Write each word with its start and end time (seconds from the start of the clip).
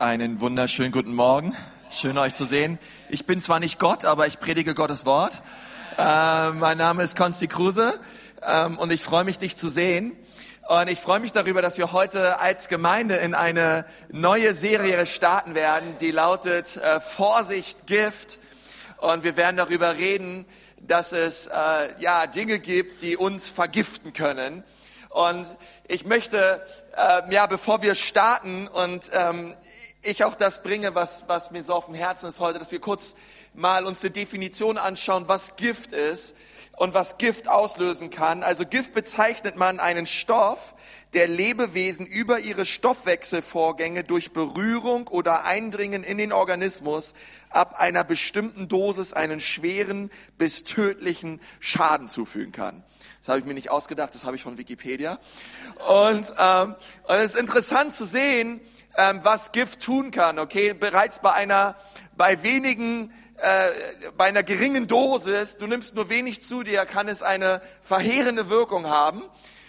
Einen 0.00 0.40
wunderschönen 0.40 0.92
guten 0.92 1.14
Morgen. 1.14 1.54
Schön 1.90 2.16
euch 2.16 2.32
zu 2.32 2.46
sehen. 2.46 2.78
Ich 3.10 3.26
bin 3.26 3.42
zwar 3.42 3.60
nicht 3.60 3.78
Gott, 3.78 4.06
aber 4.06 4.26
ich 4.26 4.40
predige 4.40 4.72
Gottes 4.72 5.04
Wort. 5.04 5.42
Äh, 5.98 6.52
mein 6.52 6.78
Name 6.78 7.02
ist 7.02 7.18
Konsti 7.18 7.48
Kruse 7.48 8.00
ähm, 8.42 8.78
und 8.78 8.94
ich 8.94 9.04
freue 9.04 9.24
mich, 9.24 9.36
dich 9.36 9.58
zu 9.58 9.68
sehen. 9.68 10.16
Und 10.70 10.88
ich 10.88 10.98
freue 11.00 11.20
mich 11.20 11.32
darüber, 11.32 11.60
dass 11.60 11.76
wir 11.76 11.92
heute 11.92 12.40
als 12.40 12.68
Gemeinde 12.68 13.16
in 13.16 13.34
eine 13.34 13.84
neue 14.08 14.54
Serie 14.54 15.04
starten 15.04 15.54
werden, 15.54 15.98
die 16.00 16.12
lautet 16.12 16.78
äh, 16.78 16.98
Vorsicht, 17.00 17.86
Gift. 17.86 18.38
Und 19.02 19.22
wir 19.22 19.36
werden 19.36 19.58
darüber 19.58 19.98
reden, 19.98 20.46
dass 20.78 21.12
es 21.12 21.48
äh, 21.48 22.00
ja 22.00 22.26
Dinge 22.26 22.58
gibt, 22.58 23.02
die 23.02 23.18
uns 23.18 23.50
vergiften 23.50 24.14
können. 24.14 24.64
Und 25.10 25.58
ich 25.88 26.06
möchte, 26.06 26.64
äh, 26.96 27.34
ja, 27.34 27.46
bevor 27.46 27.82
wir 27.82 27.96
starten 27.96 28.66
und 28.66 29.10
ähm, 29.12 29.56
ich 30.02 30.24
auch 30.24 30.34
das 30.34 30.62
bringe, 30.62 30.94
was, 30.94 31.24
was 31.28 31.50
mir 31.50 31.62
so 31.62 31.74
auf 31.74 31.86
dem 31.86 31.94
Herzen 31.94 32.28
ist 32.28 32.40
heute, 32.40 32.58
dass 32.58 32.72
wir 32.72 32.80
kurz 32.80 33.14
mal 33.52 33.84
uns 33.84 34.02
eine 34.02 34.10
Definition 34.10 34.78
anschauen, 34.78 35.24
was 35.26 35.56
Gift 35.56 35.92
ist 35.92 36.34
und 36.76 36.94
was 36.94 37.18
Gift 37.18 37.48
auslösen 37.48 38.08
kann. 38.08 38.42
Also 38.42 38.64
Gift 38.64 38.94
bezeichnet 38.94 39.56
man 39.56 39.78
einen 39.78 40.06
Stoff, 40.06 40.74
der 41.12 41.28
Lebewesen 41.28 42.06
über 42.06 42.38
ihre 42.38 42.64
Stoffwechselvorgänge 42.64 44.04
durch 44.04 44.32
Berührung 44.32 45.08
oder 45.08 45.44
Eindringen 45.44 46.04
in 46.04 46.16
den 46.16 46.32
Organismus 46.32 47.12
ab 47.50 47.74
einer 47.78 48.04
bestimmten 48.04 48.68
Dosis 48.68 49.12
einen 49.12 49.40
schweren 49.40 50.10
bis 50.38 50.64
tödlichen 50.64 51.40
Schaden 51.58 52.08
zufügen 52.08 52.52
kann. 52.52 52.84
Das 53.18 53.28
habe 53.28 53.40
ich 53.40 53.44
mir 53.44 53.54
nicht 53.54 53.70
ausgedacht, 53.70 54.14
das 54.14 54.24
habe 54.24 54.36
ich 54.36 54.42
von 54.42 54.56
Wikipedia. 54.56 55.18
Und, 55.86 56.32
ähm, 56.38 56.74
und 57.06 57.14
es 57.16 57.34
ist 57.34 57.36
interessant 57.36 57.92
zu 57.92 58.06
sehen, 58.06 58.62
ähm, 58.96 59.20
was 59.22 59.52
Gift 59.52 59.80
tun 59.80 60.10
kann. 60.10 60.38
Okay, 60.38 60.74
bereits 60.74 61.20
bei 61.20 61.32
einer, 61.32 61.76
bei 62.16 62.42
wenigen, 62.42 63.12
äh, 63.36 63.70
bei 64.16 64.26
einer 64.26 64.42
geringen 64.42 64.86
Dosis, 64.86 65.58
du 65.58 65.66
nimmst 65.66 65.94
nur 65.94 66.08
wenig 66.08 66.42
zu 66.42 66.62
dir, 66.62 66.84
kann 66.86 67.08
es 67.08 67.22
eine 67.22 67.60
verheerende 67.80 68.48
Wirkung 68.48 68.88
haben 68.88 69.22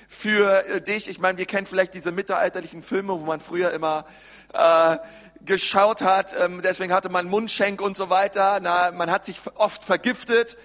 für 0.07 0.65
äh, 0.65 0.81
dich. 0.81 1.07
Ich 1.07 1.19
meine, 1.19 1.37
wir 1.37 1.45
kennen 1.45 1.65
vielleicht 1.65 1.93
diese 1.93 2.11
mittelalterlichen 2.11 2.83
Filme, 2.83 3.13
wo 3.13 3.25
man 3.25 3.39
früher 3.39 3.71
immer 3.71 4.05
äh, 4.53 4.97
geschaut 5.45 6.01
hat. 6.01 6.35
Ähm, 6.37 6.61
deswegen 6.61 6.93
hatte 6.93 7.09
man 7.09 7.27
Mundschenk 7.27 7.81
und 7.81 7.95
so 7.95 8.09
weiter. 8.09 8.59
Na, 8.61 8.91
man 8.91 9.09
hat 9.09 9.25
sich 9.25 9.41
oft 9.55 9.83
vergiftet 9.83 10.57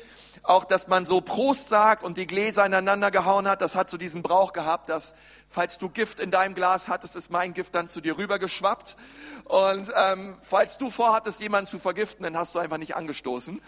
auch, 0.49 0.65
dass 0.65 0.87
man 0.87 1.07
so 1.07 1.21
Prost 1.21 1.69
sagt 1.69 2.03
und 2.03 2.17
die 2.17 2.27
Gläser 2.27 2.65
ineinander 2.65 3.11
gehauen 3.11 3.49
hat, 3.49 3.61
das 3.61 3.75
hat 3.75 3.91
so 3.91 3.97
diesen 3.97 4.23
Brauch 4.23 4.53
gehabt, 4.53 4.89
dass 4.89 5.15
falls 5.49 5.79
du 5.79 5.89
Gift 5.89 6.21
in 6.21 6.31
deinem 6.31 6.55
Glas 6.55 6.89
hattest, 6.89 7.17
ist 7.17 7.31
mein 7.31 7.53
Gift 7.53 7.75
dann 7.75 7.89
zu 7.89 8.01
dir 8.01 8.19
rübergeschwappt. 8.19 8.97
Und 9.45 9.93
ähm, 9.97 10.37
falls 10.43 10.79
du 10.79 10.91
vorhattest, 10.91 11.41
jemanden 11.41 11.69
zu 11.69 11.79
vergiften, 11.79 12.25
dann 12.25 12.37
hast 12.37 12.55
du 12.55 12.59
einfach 12.59 12.79
nicht 12.79 12.97
angestoßen. 12.97 13.61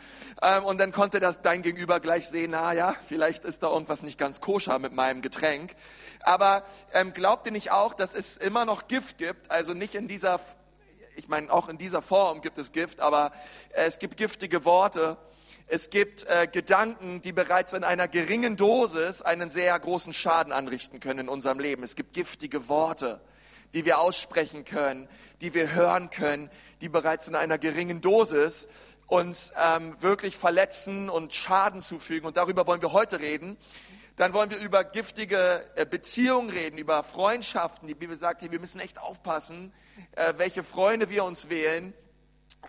Ähm, 0.43 0.65
und 0.65 0.79
dann 0.79 0.93
konnte 0.93 1.21
das 1.21 1.43
dein 1.43 1.63
Gegenüber 1.63 2.01
gleich 2.01 2.29
sehen, 2.29 2.51
na 2.53 2.73
ja, 2.73 2.95
vielleicht 3.07 3.45
ist 3.45 3.63
da 3.63 3.71
irgendwas 3.73 4.03
nicht 4.03 4.19
ganz 4.19 4.41
koscher 4.41 4.79
mit 4.79 4.93
meinem 4.93 5.23
Getränk. 5.23 5.75
Aber 6.21 6.65
ähm, 6.93 7.13
glaubt 7.13 7.47
ihr 7.47 7.53
nicht 7.53 7.71
auch, 7.71 7.95
dass 7.95 8.15
es 8.15 8.37
immer 8.37 8.65
noch 8.65 8.89
Gift 8.89 9.19
gibt? 9.19 9.51
Also 9.51 9.75
nicht 9.75 9.95
in 9.95 10.09
dieser, 10.09 10.41
ich 11.17 11.29
meine, 11.29 11.53
auch 11.53 11.69
in 11.69 11.79
dieser 11.79 12.03
Form 12.03 12.41
gibt 12.41 12.59
es 12.59 12.73
Gift, 12.73 13.01
aber 13.01 13.33
äh, 13.73 13.85
es 13.85 13.99
gibt 13.99 14.17
giftige 14.17 14.65
Worte 14.65 15.17
es 15.71 15.91
gibt 15.91 16.25
äh, 16.25 16.49
Gedanken, 16.51 17.21
die 17.21 17.33
bereits 17.33 17.75
in 17.75 17.85
einer 17.85 18.09
geringen 18.09 18.57
Dosis 18.57 19.21
einen 19.21 19.51
sehr 19.51 19.79
großen 19.79 20.15
Schaden 20.15 20.51
anrichten 20.51 20.99
können 20.99 21.21
in 21.21 21.29
unserem 21.29 21.61
Leben. 21.61 21.83
Es 21.83 21.95
gibt 21.95 22.15
giftige 22.15 22.69
Worte, 22.71 23.21
die 23.75 23.85
wir 23.85 23.99
aussprechen 23.99 24.65
können, 24.65 25.11
die 25.43 25.53
wir 25.53 25.75
hören 25.75 26.09
können, 26.09 26.49
die 26.81 26.89
bereits 26.89 27.29
in 27.29 27.35
einer 27.35 27.59
geringen 27.59 28.01
Dosis 28.01 28.67
uns 29.09 29.53
ähm, 29.63 29.95
wirklich 30.01 30.39
verletzen 30.39 31.11
und 31.11 31.35
Schaden 31.35 31.83
zufügen. 31.83 32.27
Und 32.27 32.39
darüber 32.39 32.67
wollen 32.67 32.81
wir 32.81 32.95
heute 32.95 33.21
reden. 33.21 33.59
Dann 34.17 34.33
wollen 34.33 34.49
wir 34.49 34.59
über 34.59 34.85
giftige 34.85 35.67
äh, 35.77 35.85
Beziehungen 35.85 36.49
reden, 36.49 36.79
über 36.79 37.03
Freundschaften. 37.05 37.89
Die 37.89 37.95
Bibel 37.95 38.17
sagt, 38.17 38.41
hey, 38.41 38.51
wir 38.51 38.59
müssen 38.59 38.81
echt 38.81 38.99
aufpassen, 38.99 39.75
äh, 40.13 40.33
welche 40.39 40.65
Freunde 40.65 41.11
wir 41.11 41.25
uns 41.25 41.51
wählen 41.51 41.93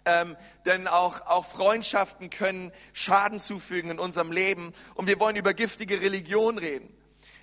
ähm, 0.05 0.35
denn 0.65 0.87
auch, 0.87 1.25
auch 1.27 1.45
Freundschaften 1.45 2.29
können 2.29 2.71
Schaden 2.93 3.39
zufügen 3.39 3.91
in 3.91 3.99
unserem 3.99 4.31
Leben. 4.31 4.73
Und 4.95 5.07
wir 5.07 5.19
wollen 5.19 5.35
über 5.35 5.53
giftige 5.53 6.01
Religion 6.01 6.57
reden. 6.57 6.93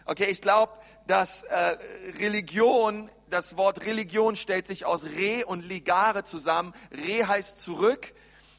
Okay, 0.05 0.27
ich 0.27 0.41
glaube, 0.41 0.73
dass 1.07 1.43
äh, 1.43 1.77
Religion, 2.21 3.11
das 3.29 3.57
Wort 3.57 3.85
Religion 3.87 4.37
stellt 4.37 4.67
sich 4.67 4.85
aus 4.85 5.05
Re 5.05 5.45
und 5.45 5.63
Ligare 5.65 6.25
zusammen. 6.25 6.75
Re 6.93 7.27
heißt 7.27 7.59
zurück 7.59 8.13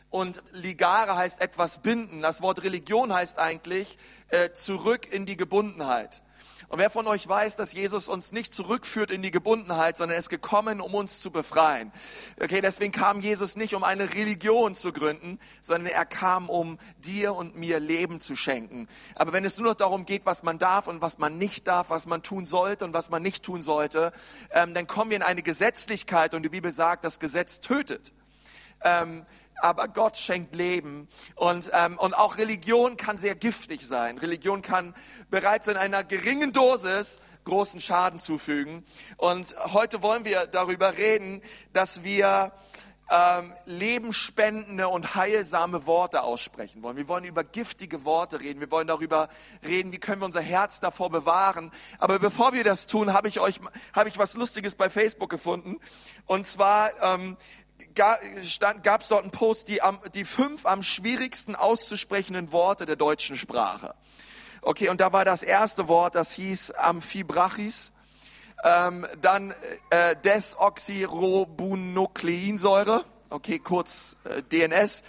und 0.10 0.44
Ligare 0.52 1.16
heißt 1.16 1.42
etwas 1.42 1.82
binden. 1.82 2.22
Das 2.22 2.42
Wort 2.42 2.64
Religion 2.64 3.14
heißt 3.14 3.40
eigentlich 3.40 3.98
äh, 4.30 4.52
zurück 4.52 5.12
in 5.12 5.26
die 5.26 5.38
Gebundenheit. 5.38 6.22
Und 6.70 6.80
wer 6.80 6.90
von 6.90 7.08
euch 7.08 7.26
weiß, 7.26 7.56
dass 7.56 7.72
Jesus 7.72 8.10
uns 8.10 8.34
nicht 8.34 8.54
zurückführt 8.54 9.10
in 9.10 9.22
die 9.22 9.32
Gebundenheit, 9.32 9.96
sondern 9.96 10.16
er 10.16 10.20
ist 10.20 10.30
gekommen, 10.30 10.82
um 10.82 10.96
uns 10.96 11.22
zu 11.22 11.32
befreien. 11.32 11.94
Okay, 12.42 12.60
deswegen 12.60 12.92
kam 12.92 13.22
Jesus 13.22 13.56
nicht, 13.56 13.74
um 13.74 13.86
eine 13.86 14.14
Religion 14.14 14.76
zu 14.76 14.92
gründen, 14.92 15.40
sondern 15.62 15.94
er 15.94 16.06
kam, 16.06 16.50
um 16.50 16.78
dir 16.98 17.36
und 17.36 17.56
mir 17.56 17.80
Leben 17.80 18.20
zu 18.20 18.36
schenken. 18.36 18.90
Aber 19.16 19.32
wenn 19.32 19.46
es 19.46 19.58
nur 19.58 19.70
noch 19.70 19.76
darum 19.76 20.06
geht, 20.06 20.26
was 20.26 20.44
man 20.44 20.60
darf 20.60 20.88
und 20.88 21.02
was 21.02 21.20
man 21.20 21.38
nicht 21.38 21.68
darf, 21.68 21.90
was 21.90 22.06
man 22.06 22.22
tun 22.22 22.46
sollte 22.46 22.84
und 22.84 22.94
was 22.94 23.10
man 23.10 23.24
nicht 23.24 23.44
tun 23.44 23.62
sollte, 23.62 24.12
ähm, 24.52 24.74
dann 24.74 24.88
kommen 24.88 25.12
wir 25.12 25.18
in 25.18 25.24
eine 25.24 25.44
Gesetzlichkeit 25.44 26.34
und 26.34 26.44
die 26.44 26.50
Bibel 26.50 26.74
sagt, 26.74 27.06
das 27.06 27.20
Gesetz 27.20 27.62
tötet. 27.62 28.12
Ähm, 28.84 29.26
aber 29.62 29.88
Gott 29.88 30.18
schenkt 30.18 30.56
Leben. 30.56 31.08
Und, 31.36 31.72
ähm, 31.74 31.98
und 31.98 32.14
auch 32.14 32.38
Religion 32.38 32.98
kann 32.98 33.18
sehr 33.18 33.36
giftig 33.36 33.86
sein. 33.88 34.18
Religion 34.18 34.62
kann 34.62 34.96
bereits 35.30 35.68
in 35.68 35.78
einer 35.78 36.04
geringen 36.04 36.54
Dosis 36.54 37.20
großen 37.44 37.80
Schaden 37.80 38.20
zufügen. 38.20 38.86
Und 39.16 39.56
heute 39.74 40.02
wollen 40.02 40.26
wir 40.26 40.48
darüber 40.48 40.98
reden, 40.98 41.42
dass 41.72 42.04
wir 42.04 42.52
ähm, 43.10 43.54
lebenspendende 43.66 44.90
und 44.90 45.16
heilsame 45.16 45.86
Worte 45.86 46.24
aussprechen 46.24 46.84
wollen. 46.84 46.98
Wir 46.98 47.08
wollen 47.08 47.24
über 47.24 47.46
giftige 47.46 48.04
Worte 48.04 48.42
reden. 48.42 48.60
Wir 48.60 48.70
wollen 48.70 48.88
darüber 48.88 49.30
reden, 49.66 49.94
wie 49.94 49.98
können 49.98 50.22
wir 50.22 50.26
unser 50.26 50.42
Herz 50.42 50.82
davor 50.82 51.10
bewahren. 51.10 51.72
Aber 52.00 52.20
bevor 52.20 52.52
wir 52.52 52.66
das 52.66 52.86
tun, 52.86 53.14
habe 53.14 53.30
ich 53.30 53.40
euch 53.40 53.62
habe 53.94 54.10
ich 54.10 54.18
was 54.18 54.34
Lustiges 54.34 54.76
bei 54.76 54.90
Facebook 54.90 55.30
gefunden. 55.30 55.80
Und 56.26 56.46
zwar 56.46 56.92
ähm, 57.02 57.38
gab 57.96 59.02
es 59.02 59.08
dort 59.08 59.24
einen 59.24 59.32
Post, 59.32 59.70
die, 59.70 59.82
die 60.14 60.26
fünf 60.26 60.66
am 60.66 60.84
schwierigsten 60.84 61.56
auszusprechenden 61.56 62.52
Worte 62.52 62.86
der 62.86 62.96
deutschen 62.96 63.38
Sprache. 63.38 63.94
Okay, 64.62 64.90
und 64.90 65.02
da 65.02 65.14
war 65.14 65.26
das 65.26 65.44
erste 65.44 65.88
Wort, 65.88 66.16
das 66.16 66.34
hieß 66.34 66.72
Amphibrachis, 66.72 67.92
ähm, 68.64 69.06
dann 69.22 69.54
äh, 69.90 70.16
Desoxyribonukleinsäure, 70.24 73.04
okay, 73.30 73.60
kurz 73.60 74.16
äh, 74.24 74.42
DNS, 74.44 75.04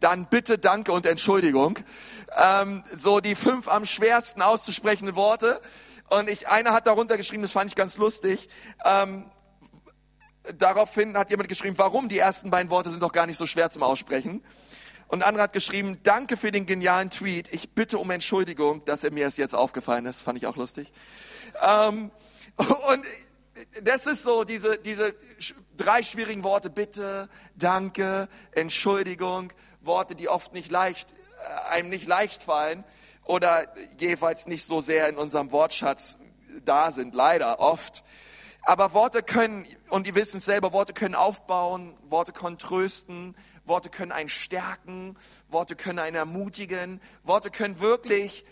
dann 0.00 0.26
Bitte, 0.26 0.58
Danke 0.58 0.92
und 0.92 1.06
Entschuldigung. 1.06 1.78
Ähm, 2.36 2.84
so 2.94 3.20
die 3.20 3.34
fünf 3.34 3.68
am 3.68 3.86
schwersten 3.86 4.42
auszusprechenden 4.42 5.16
Worte. 5.16 5.62
Und 6.08 6.28
ich, 6.28 6.48
einer 6.48 6.72
hat 6.72 6.86
darunter 6.86 7.16
geschrieben, 7.16 7.42
das 7.42 7.52
fand 7.52 7.70
ich 7.70 7.76
ganz 7.76 7.96
lustig. 7.96 8.50
Ähm, 8.84 9.24
daraufhin 10.58 11.16
hat 11.16 11.30
jemand 11.30 11.48
geschrieben, 11.48 11.78
warum? 11.78 12.08
Die 12.08 12.18
ersten 12.18 12.50
beiden 12.50 12.70
Worte 12.70 12.90
sind 12.90 13.02
doch 13.02 13.12
gar 13.12 13.26
nicht 13.26 13.36
so 13.36 13.46
schwer 13.46 13.70
zum 13.70 13.82
Aussprechen. 13.82 14.42
Und 15.08 15.22
ein 15.22 15.28
anderer 15.28 15.44
hat 15.44 15.52
geschrieben, 15.52 15.98
danke 16.02 16.36
für 16.36 16.50
den 16.50 16.64
genialen 16.64 17.10
Tweet. 17.10 17.52
Ich 17.52 17.70
bitte 17.70 17.98
um 17.98 18.10
Entschuldigung, 18.10 18.84
dass 18.86 19.04
er 19.04 19.12
mir 19.12 19.24
erst 19.24 19.38
jetzt 19.38 19.54
aufgefallen 19.54 20.06
ist. 20.06 20.22
Fand 20.22 20.38
ich 20.38 20.46
auch 20.46 20.56
lustig. 20.56 20.90
Ähm, 21.60 22.10
und 22.56 23.04
das 23.82 24.06
ist 24.06 24.22
so 24.22 24.44
diese, 24.44 24.78
diese 24.78 25.14
drei 25.76 26.02
schwierigen 26.02 26.42
Worte. 26.42 26.70
Bitte, 26.70 27.28
danke, 27.54 28.28
Entschuldigung. 28.52 29.52
Worte, 29.82 30.14
die 30.14 30.28
oft 30.28 30.54
nicht 30.54 30.70
leicht, 30.70 31.12
äh, 31.12 31.70
einem 31.70 31.90
nicht 31.90 32.06
leicht 32.06 32.42
fallen 32.42 32.84
oder 33.24 33.66
jedenfalls 33.98 34.46
nicht 34.46 34.64
so 34.64 34.80
sehr 34.80 35.08
in 35.08 35.16
unserem 35.16 35.52
Wortschatz 35.52 36.16
da 36.64 36.90
sind. 36.90 37.14
Leider 37.14 37.60
oft. 37.60 38.02
Aber 38.64 38.92
Worte 38.94 39.22
können, 39.22 39.66
und 39.88 40.06
ihr 40.06 40.14
wisst 40.14 40.34
es 40.34 40.44
selber, 40.44 40.72
Worte 40.72 40.92
können 40.92 41.16
aufbauen, 41.16 41.96
Worte 42.08 42.32
können 42.32 42.58
trösten, 42.58 43.36
Worte 43.64 43.90
können 43.90 44.12
einen 44.12 44.28
stärken, 44.28 45.18
Worte 45.48 45.74
können 45.74 45.98
einen 45.98 46.16
ermutigen, 46.16 47.00
Worte 47.24 47.50
können 47.50 47.80
wirklich 47.80 48.44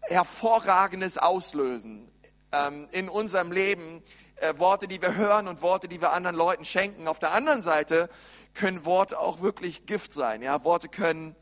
Hervorragendes 0.00 1.18
auslösen 1.18 2.10
ähm, 2.50 2.88
in 2.90 3.08
unserem 3.08 3.52
Leben. 3.52 4.02
Äh, 4.36 4.58
Worte, 4.58 4.88
die 4.88 5.00
wir 5.00 5.14
hören 5.14 5.46
und 5.46 5.62
Worte, 5.62 5.86
die 5.86 6.00
wir 6.00 6.12
anderen 6.12 6.34
Leuten 6.34 6.64
schenken. 6.64 7.06
Auf 7.06 7.20
der 7.20 7.32
anderen 7.32 7.62
Seite 7.62 8.08
können 8.54 8.84
Worte 8.84 9.20
auch 9.20 9.40
wirklich 9.40 9.86
Gift 9.86 10.12
sein. 10.12 10.42
Ja? 10.42 10.64
Worte 10.64 10.88
können 10.88 11.36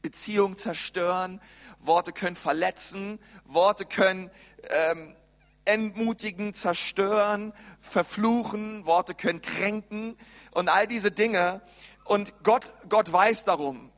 Beziehungen 0.00 0.54
zerstören, 0.54 1.40
Worte 1.80 2.12
können 2.12 2.36
verletzen, 2.36 3.18
Worte 3.44 3.84
können 3.84 4.30
ähm, 4.70 5.16
entmutigen, 5.64 6.54
zerstören, 6.54 7.52
verfluchen, 7.80 8.84
Worte 8.86 9.14
können 9.14 9.42
kränken 9.42 10.16
und 10.50 10.68
all 10.68 10.86
diese 10.86 11.10
Dinge. 11.10 11.62
Und 12.04 12.34
Gott, 12.42 12.72
Gott 12.88 13.12
weiß 13.12 13.44
darum. 13.44 13.90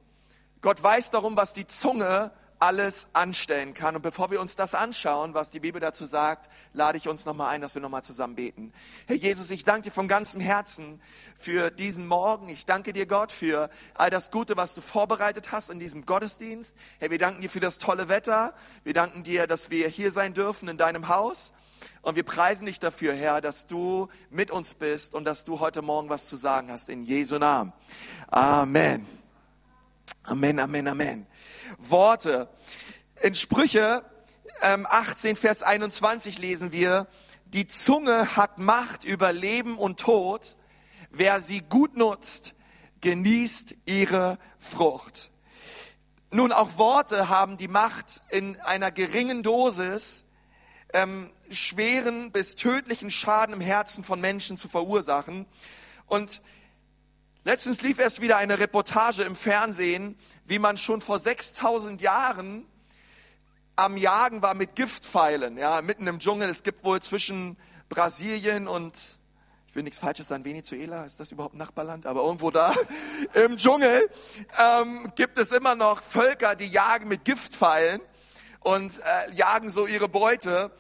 Gott 0.61 0.83
weiß 0.83 1.11
darum, 1.11 1.37
was 1.37 1.53
die 1.53 1.67
Zunge 1.67 2.33
alles 2.65 3.09
anstellen 3.13 3.75
kann. 3.75 3.95
Und 3.95 4.01
bevor 4.01 4.31
wir 4.31 4.41
uns 4.41 4.57
das 4.57 4.75
anschauen, 4.75 5.35
was 5.35 5.51
die 5.51 5.61
Bibel 5.61 5.83
dazu 5.83 6.07
sagt, 6.07 6.49
lade 6.73 6.97
ich 6.97 7.09
uns 7.09 7.27
nochmal 7.27 7.51
ein, 7.51 7.61
dass 7.61 7.75
wir 7.75 7.83
nochmal 7.83 8.03
zusammen 8.03 8.37
beten. 8.37 8.73
Herr 9.07 9.17
Jesus, 9.17 9.51
ich 9.51 9.65
danke 9.65 9.83
dir 9.83 9.91
von 9.91 10.09
ganzem 10.09 10.41
Herzen 10.41 10.99
für 11.37 11.71
diesen 11.71 12.07
Morgen. 12.07 12.49
Ich 12.49 12.65
danke 12.65 12.95
dir, 12.95 13.05
Gott, 13.05 13.33
für 13.33 13.69
all 13.93 14.09
das 14.09 14.31
Gute, 14.31 14.57
was 14.57 14.75
du 14.75 14.81
vorbereitet 14.81 15.53
hast 15.53 15.69
in 15.69 15.79
diesem 15.79 16.07
Gottesdienst. 16.07 16.75
Herr, 17.01 17.11
wir 17.11 17.19
danken 17.19 17.43
dir 17.43 17.51
für 17.51 17.61
das 17.61 17.77
tolle 17.77 18.09
Wetter. 18.09 18.55
Wir 18.83 18.95
danken 18.95 19.25
dir, 19.25 19.47
dass 19.47 19.69
wir 19.69 19.87
hier 19.89 20.11
sein 20.11 20.33
dürfen 20.33 20.67
in 20.69 20.79
deinem 20.79 21.09
Haus. 21.09 21.53
Und 22.01 22.17
wir 22.17 22.23
preisen 22.23 22.65
dich 22.65 22.81
dafür, 22.81 23.13
Herr, 23.13 23.43
dass 23.43 23.67
du 23.67 24.09
mit 24.31 24.51
uns 24.51 24.73
bist 24.73 25.15
und 25.15 25.27
dass 25.27 25.45
du 25.45 25.61
heute 25.61 25.83
Morgen 25.83 26.09
was 26.09 26.31
zu 26.31 26.37
sagen 26.37 26.71
hast. 26.71 26.89
In 26.89 27.03
Jesu 27.03 27.37
Namen. 27.37 27.75
Amen. 28.29 29.07
Amen, 30.23 30.59
Amen, 30.59 30.89
Amen. 30.89 31.27
Worte. 31.79 32.49
In 33.23 33.35
Sprüche 33.35 34.05
ähm, 34.63 34.87
18, 34.89 35.37
Vers 35.37 35.63
21 35.63 36.39
lesen 36.39 36.73
wir, 36.73 37.07
die 37.47 37.67
Zunge 37.67 38.37
hat 38.37 38.59
Macht 38.59 39.05
über 39.05 39.33
Leben 39.33 39.79
und 39.79 40.01
Tod. 40.01 40.57
Wer 41.11 41.41
sie 41.41 41.61
gut 41.61 41.97
nutzt, 41.97 42.55
genießt 43.01 43.77
ihre 43.87 44.39
Frucht. 44.59 45.31
Nun, 46.31 46.51
auch 46.51 46.79
Worte 46.79 47.29
haben 47.29 47.57
die 47.57 47.69
Macht, 47.69 48.23
in 48.29 48.61
einer 48.63 48.91
geringen 48.91 49.45
Dosis 49.45 50.25
ähm, 50.93 51.33
schweren 51.51 52.33
bis 52.33 52.57
tödlichen 52.57 53.11
Schaden 53.11 53.55
im 53.55 53.61
Herzen 53.61 54.03
von 54.03 54.21
Menschen 54.21 54.57
zu 54.57 54.69
verursachen. 54.69 55.47
Und 56.07 56.43
Letztens 57.47 57.83
lief 57.83 57.99
erst 57.99 58.23
wieder 58.23 58.39
eine 58.39 58.59
Reportage 58.59 59.23
im 59.23 59.37
Fernsehen, 59.37 60.17
wie 60.47 60.59
man 60.59 60.79
schon 60.79 61.03
vor 61.03 61.19
6000 61.19 62.01
Jahren 62.01 62.65
am 63.77 63.99
Jagen 63.99 64.41
war 64.41 64.55
mit 64.55 64.75
Giftpfeilen, 64.75 65.59
ja, 65.59 65.83
mitten 65.83 66.07
im 66.07 66.21
Dschungel. 66.21 66.49
Es 66.49 66.63
gibt 66.63 66.85
wohl 66.85 67.03
zwischen 67.03 67.59
Brasilien 67.91 68.67
und, 68.67 69.19
ich 69.69 69.75
will 69.75 69.83
nichts 69.83 69.99
Falsches 69.99 70.29
sagen, 70.29 70.47
Venezuela, 70.47 71.05
ist 71.05 71.21
das 71.21 71.33
überhaupt 71.33 71.55
Nachbarland? 71.55 72.07
Aber 72.07 72.23
irgendwo 72.23 72.51
da 72.51 72.75
im 73.35 73.59
Dschungel 73.59 74.09
ähm, 74.59 75.13
gibt 75.15 75.37
es 75.37 75.53
immer 75.53 75.75
noch 75.75 76.03
Völker, 76.03 76.57
die 76.57 76.69
jagen 76.69 77.09
mit 77.09 77.27
Giftpfeilen 77.27 78.01
und 78.61 79.01
äh, 79.01 79.35
jagen 79.35 79.69
so 79.69 79.87
ihre 79.87 80.09
Beute. 80.09 80.71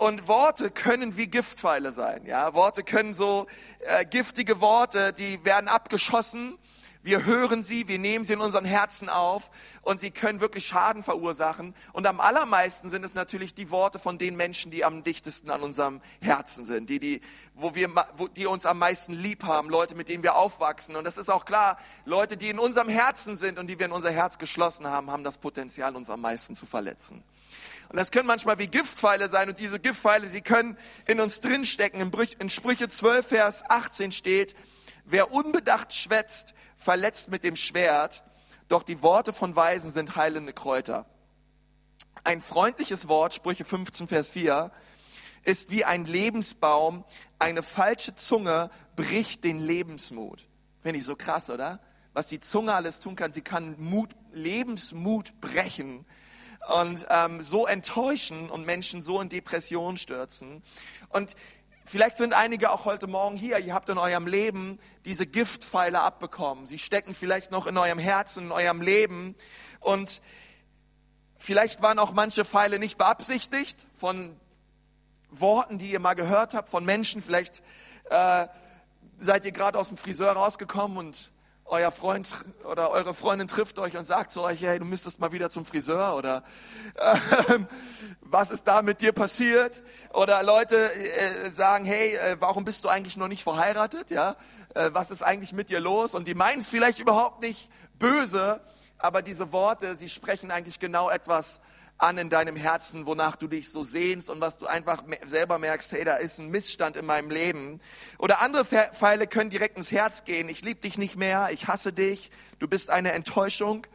Und 0.00 0.28
Worte 0.28 0.70
können 0.70 1.18
wie 1.18 1.26
Giftpfeile 1.26 1.92
sein. 1.92 2.24
Ja, 2.24 2.54
Worte 2.54 2.84
können 2.84 3.12
so 3.12 3.46
äh, 3.80 4.06
giftige 4.06 4.62
Worte, 4.62 5.12
die 5.12 5.44
werden 5.44 5.68
abgeschossen. 5.68 6.56
Wir 7.02 7.26
hören 7.26 7.62
sie, 7.62 7.86
wir 7.86 7.98
nehmen 7.98 8.24
sie 8.24 8.32
in 8.32 8.40
unseren 8.40 8.64
Herzen 8.64 9.10
auf 9.10 9.50
und 9.82 10.00
sie 10.00 10.10
können 10.10 10.40
wirklich 10.40 10.66
Schaden 10.66 11.02
verursachen. 11.02 11.74
Und 11.92 12.06
am 12.06 12.18
allermeisten 12.18 12.88
sind 12.88 13.04
es 13.04 13.12
natürlich 13.12 13.54
die 13.54 13.70
Worte 13.70 13.98
von 13.98 14.16
den 14.16 14.36
Menschen, 14.36 14.70
die 14.70 14.86
am 14.86 15.04
dichtesten 15.04 15.50
an 15.50 15.60
unserem 15.60 16.00
Herzen 16.22 16.64
sind, 16.64 16.88
die, 16.88 16.98
die, 16.98 17.20
wo 17.52 17.74
wir, 17.74 17.90
wo, 18.14 18.26
die 18.26 18.46
uns 18.46 18.64
am 18.64 18.78
meisten 18.78 19.12
lieb 19.12 19.44
haben, 19.44 19.68
Leute, 19.68 19.94
mit 19.96 20.08
denen 20.08 20.22
wir 20.22 20.34
aufwachsen. 20.34 20.96
Und 20.96 21.04
das 21.04 21.18
ist 21.18 21.28
auch 21.28 21.44
klar, 21.44 21.76
Leute, 22.06 22.38
die 22.38 22.48
in 22.48 22.58
unserem 22.58 22.88
Herzen 22.88 23.36
sind 23.36 23.58
und 23.58 23.66
die 23.66 23.78
wir 23.78 23.84
in 23.84 23.92
unser 23.92 24.10
Herz 24.10 24.38
geschlossen 24.38 24.86
haben, 24.86 25.10
haben 25.10 25.24
das 25.24 25.36
Potenzial, 25.36 25.94
uns 25.94 26.08
am 26.08 26.22
meisten 26.22 26.54
zu 26.54 26.64
verletzen. 26.64 27.22
Und 27.90 27.96
das 27.96 28.12
können 28.12 28.28
manchmal 28.28 28.58
wie 28.60 28.68
Giftpfeile 28.68 29.28
sein. 29.28 29.48
Und 29.48 29.58
diese 29.58 29.80
Giftpfeile, 29.80 30.28
sie 30.28 30.42
können 30.42 30.78
in 31.06 31.18
uns 31.20 31.40
drinstecken. 31.40 32.00
In 32.38 32.48
Sprüche 32.48 32.88
12, 32.88 33.26
Vers 33.26 33.64
18 33.68 34.12
steht, 34.12 34.54
wer 35.04 35.32
unbedacht 35.32 35.92
schwätzt, 35.92 36.54
verletzt 36.76 37.32
mit 37.32 37.42
dem 37.42 37.56
Schwert. 37.56 38.22
Doch 38.68 38.84
die 38.84 39.02
Worte 39.02 39.32
von 39.32 39.56
Weisen 39.56 39.90
sind 39.90 40.14
heilende 40.14 40.52
Kräuter. 40.52 41.04
Ein 42.22 42.40
freundliches 42.40 43.08
Wort, 43.08 43.34
Sprüche 43.34 43.64
15, 43.64 44.06
Vers 44.06 44.30
4, 44.30 44.70
ist 45.42 45.72
wie 45.72 45.84
ein 45.84 46.04
Lebensbaum. 46.04 47.04
Eine 47.40 47.64
falsche 47.64 48.14
Zunge 48.14 48.70
bricht 48.94 49.42
den 49.42 49.58
Lebensmut. 49.58 50.46
Finde 50.80 51.00
ich 51.00 51.04
so 51.04 51.16
krass, 51.16 51.50
oder? 51.50 51.80
Was 52.12 52.28
die 52.28 52.38
Zunge 52.38 52.72
alles 52.72 53.00
tun 53.00 53.16
kann. 53.16 53.32
Sie 53.32 53.42
kann 53.42 53.74
Mut, 53.80 54.10
Lebensmut 54.32 55.40
brechen 55.40 56.06
und 56.70 57.06
ähm, 57.10 57.42
so 57.42 57.66
enttäuschen 57.66 58.48
und 58.48 58.64
Menschen 58.64 59.02
so 59.02 59.20
in 59.20 59.28
Depression 59.28 59.96
stürzen. 59.96 60.62
Und 61.08 61.34
vielleicht 61.84 62.16
sind 62.16 62.32
einige 62.32 62.70
auch 62.70 62.84
heute 62.84 63.06
Morgen 63.06 63.36
hier, 63.36 63.58
ihr 63.58 63.74
habt 63.74 63.88
in 63.88 63.98
eurem 63.98 64.26
Leben 64.26 64.78
diese 65.04 65.26
Giftpfeile 65.26 66.00
abbekommen. 66.00 66.66
Sie 66.66 66.78
stecken 66.78 67.14
vielleicht 67.14 67.50
noch 67.50 67.66
in 67.66 67.76
eurem 67.76 67.98
Herzen, 67.98 68.44
in 68.44 68.52
eurem 68.52 68.82
Leben. 68.82 69.34
Und 69.80 70.22
vielleicht 71.38 71.82
waren 71.82 71.98
auch 71.98 72.12
manche 72.12 72.44
Pfeile 72.44 72.78
nicht 72.78 72.98
beabsichtigt 72.98 73.86
von 73.96 74.36
Worten, 75.30 75.78
die 75.78 75.90
ihr 75.90 76.00
mal 76.00 76.14
gehört 76.14 76.54
habt, 76.54 76.68
von 76.68 76.84
Menschen. 76.84 77.20
Vielleicht 77.20 77.62
äh, 78.10 78.46
seid 79.18 79.44
ihr 79.44 79.52
gerade 79.52 79.78
aus 79.78 79.88
dem 79.88 79.96
Friseur 79.96 80.32
rausgekommen 80.32 80.98
und 80.98 81.32
euer 81.70 81.92
Freund 81.92 82.28
oder 82.64 82.90
eure 82.90 83.14
Freundin 83.14 83.46
trifft 83.46 83.78
euch 83.78 83.96
und 83.96 84.04
sagt 84.04 84.32
zu 84.32 84.42
euch, 84.42 84.60
hey, 84.60 84.78
du 84.78 84.84
müsstest 84.84 85.20
mal 85.20 85.32
wieder 85.32 85.50
zum 85.50 85.64
Friseur 85.64 86.16
oder 86.16 86.42
äh, 86.96 87.16
was 88.20 88.50
ist 88.50 88.64
da 88.64 88.82
mit 88.82 89.00
dir 89.00 89.12
passiert? 89.12 89.82
Oder 90.12 90.42
Leute 90.42 90.92
äh, 90.92 91.48
sagen, 91.50 91.84
hey, 91.84 92.16
äh, 92.16 92.36
warum 92.40 92.64
bist 92.64 92.84
du 92.84 92.88
eigentlich 92.88 93.16
noch 93.16 93.28
nicht 93.28 93.44
verheiratet? 93.44 94.10
Ja, 94.10 94.36
äh, 94.74 94.90
was 94.92 95.10
ist 95.10 95.22
eigentlich 95.22 95.52
mit 95.52 95.70
dir 95.70 95.80
los? 95.80 96.14
Und 96.14 96.26
die 96.26 96.34
meinen 96.34 96.58
es 96.58 96.68
vielleicht 96.68 96.98
überhaupt 96.98 97.40
nicht 97.40 97.70
böse, 97.98 98.60
aber 98.98 99.22
diese 99.22 99.52
Worte, 99.52 99.94
sie 99.94 100.08
sprechen 100.08 100.50
eigentlich 100.50 100.80
genau 100.80 101.08
etwas 101.08 101.60
an 102.02 102.18
in 102.18 102.30
deinem 102.30 102.56
Herzen, 102.56 103.06
wonach 103.06 103.36
du 103.36 103.48
dich 103.48 103.70
so 103.70 103.82
sehnst 103.82 104.30
und 104.30 104.40
was 104.40 104.58
du 104.58 104.66
einfach 104.66 105.04
selber 105.24 105.58
merkst, 105.58 105.92
hey, 105.92 106.04
da 106.04 106.16
ist 106.16 106.38
ein 106.38 106.48
Missstand 106.48 106.96
in 106.96 107.06
meinem 107.06 107.30
Leben. 107.30 107.80
Oder 108.18 108.40
andere 108.40 108.64
Pfeile 108.64 109.26
können 109.26 109.50
direkt 109.50 109.76
ins 109.76 109.92
Herz 109.92 110.24
gehen. 110.24 110.48
Ich 110.48 110.62
liebe 110.62 110.80
dich 110.80 110.98
nicht 110.98 111.16
mehr, 111.16 111.50
ich 111.52 111.68
hasse 111.68 111.92
dich, 111.92 112.30
du 112.58 112.68
bist 112.68 112.90
eine 112.90 113.12
Enttäuschung, 113.12 113.86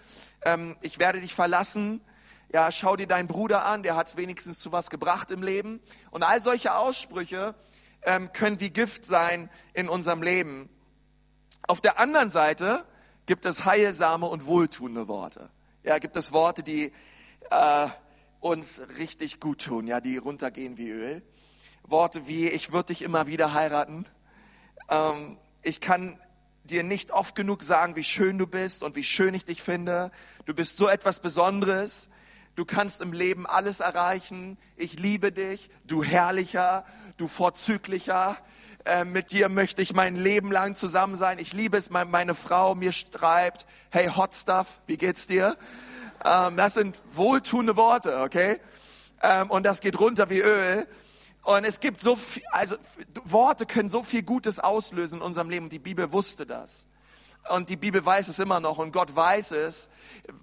ähm, 0.43 0.75
ich 0.81 0.99
werde 0.99 1.21
dich 1.21 1.33
verlassen. 1.33 2.01
Ja, 2.53 2.71
schau 2.71 2.95
dir 2.95 3.07
deinen 3.07 3.27
Bruder 3.27 3.65
an, 3.65 3.83
der 3.83 3.95
hat 3.95 4.15
wenigstens 4.17 4.59
zu 4.59 4.71
was 4.71 4.89
gebracht 4.89 5.31
im 5.31 5.43
Leben. 5.43 5.81
Und 6.11 6.23
all 6.23 6.39
solche 6.39 6.75
Aussprüche 6.75 7.55
ähm, 8.03 8.31
können 8.31 8.59
wie 8.59 8.69
Gift 8.69 9.05
sein 9.05 9.49
in 9.73 9.89
unserem 9.89 10.21
Leben. 10.21 10.69
Auf 11.67 11.81
der 11.81 11.99
anderen 11.99 12.29
Seite 12.29 12.85
gibt 13.25 13.45
es 13.45 13.65
heilsame 13.65 14.27
und 14.27 14.45
wohltuende 14.45 15.07
Worte. 15.07 15.49
Ja, 15.83 15.97
gibt 15.97 16.15
es 16.15 16.31
Worte, 16.31 16.63
die 16.63 16.91
äh, 17.49 17.87
uns 18.39 18.81
richtig 18.97 19.39
gut 19.39 19.63
tun, 19.63 19.87
ja, 19.87 20.01
die 20.01 20.17
runtergehen 20.17 20.77
wie 20.77 20.89
Öl. 20.89 21.21
Worte 21.83 22.27
wie, 22.27 22.47
ich 22.49 22.71
würde 22.71 22.87
dich 22.87 23.01
immer 23.01 23.27
wieder 23.27 23.53
heiraten. 23.53 24.05
Ähm, 24.89 25.37
ich 25.61 25.79
kann 25.79 26.19
dir 26.63 26.83
nicht 26.83 27.11
oft 27.11 27.35
genug 27.35 27.63
sagen, 27.63 27.95
wie 27.95 28.03
schön 28.03 28.37
du 28.37 28.47
bist 28.47 28.83
und 28.83 28.95
wie 28.95 29.03
schön 29.03 29.33
ich 29.33 29.45
dich 29.45 29.61
finde. 29.61 30.11
Du 30.45 30.53
bist 30.53 30.77
so 30.77 30.87
etwas 30.87 31.19
Besonderes. 31.19 32.09
Du 32.55 32.65
kannst 32.65 33.01
im 33.01 33.13
Leben 33.13 33.45
alles 33.45 33.81
erreichen. 33.81 34.57
Ich 34.77 34.97
liebe 34.97 35.31
dich, 35.31 35.69
du 35.85 36.03
herrlicher, 36.03 36.85
du 37.17 37.27
vorzüglicher. 37.27 38.37
Äh, 38.85 39.05
mit 39.05 39.31
dir 39.31 39.49
möchte 39.49 39.81
ich 39.81 39.93
mein 39.93 40.15
Leben 40.15 40.51
lang 40.51 40.75
zusammen 40.75 41.15
sein. 41.15 41.39
Ich 41.39 41.53
liebe 41.53 41.77
es, 41.77 41.89
meine 41.89 42.35
Frau 42.35 42.75
mir 42.75 42.91
schreibt, 42.91 43.65
hey 43.89 44.07
Hot 44.07 44.33
Stuff, 44.33 44.79
wie 44.85 44.97
geht's 44.97 45.27
dir? 45.27 45.57
Ähm, 46.25 46.57
das 46.57 46.73
sind 46.73 46.99
wohltuende 47.13 47.77
Worte, 47.77 48.19
okay? 48.21 48.59
Ähm, 49.21 49.49
und 49.51 49.63
das 49.63 49.79
geht 49.79 49.99
runter 49.99 50.29
wie 50.29 50.39
Öl. 50.39 50.87
Und 51.43 51.63
es 51.63 51.79
gibt 51.79 52.01
so 52.01 52.15
viel, 52.15 52.43
also 52.51 52.75
Worte 53.23 53.67
können 53.67 53.89
so 53.89 54.01
viel 54.01 54.23
Gutes 54.23 54.59
auslösen 54.59 55.19
in 55.19 55.21
unserem 55.21 55.51
Leben. 55.51 55.69
Die 55.69 55.77
Bibel 55.77 56.11
wusste 56.11 56.47
das. 56.47 56.87
Und 57.49 57.69
die 57.69 57.75
Bibel 57.75 58.03
weiß 58.03 58.27
es 58.27 58.39
immer 58.39 58.59
noch 58.59 58.79
und 58.79 58.91
Gott 58.91 59.15
weiß 59.15 59.51
es. 59.51 59.89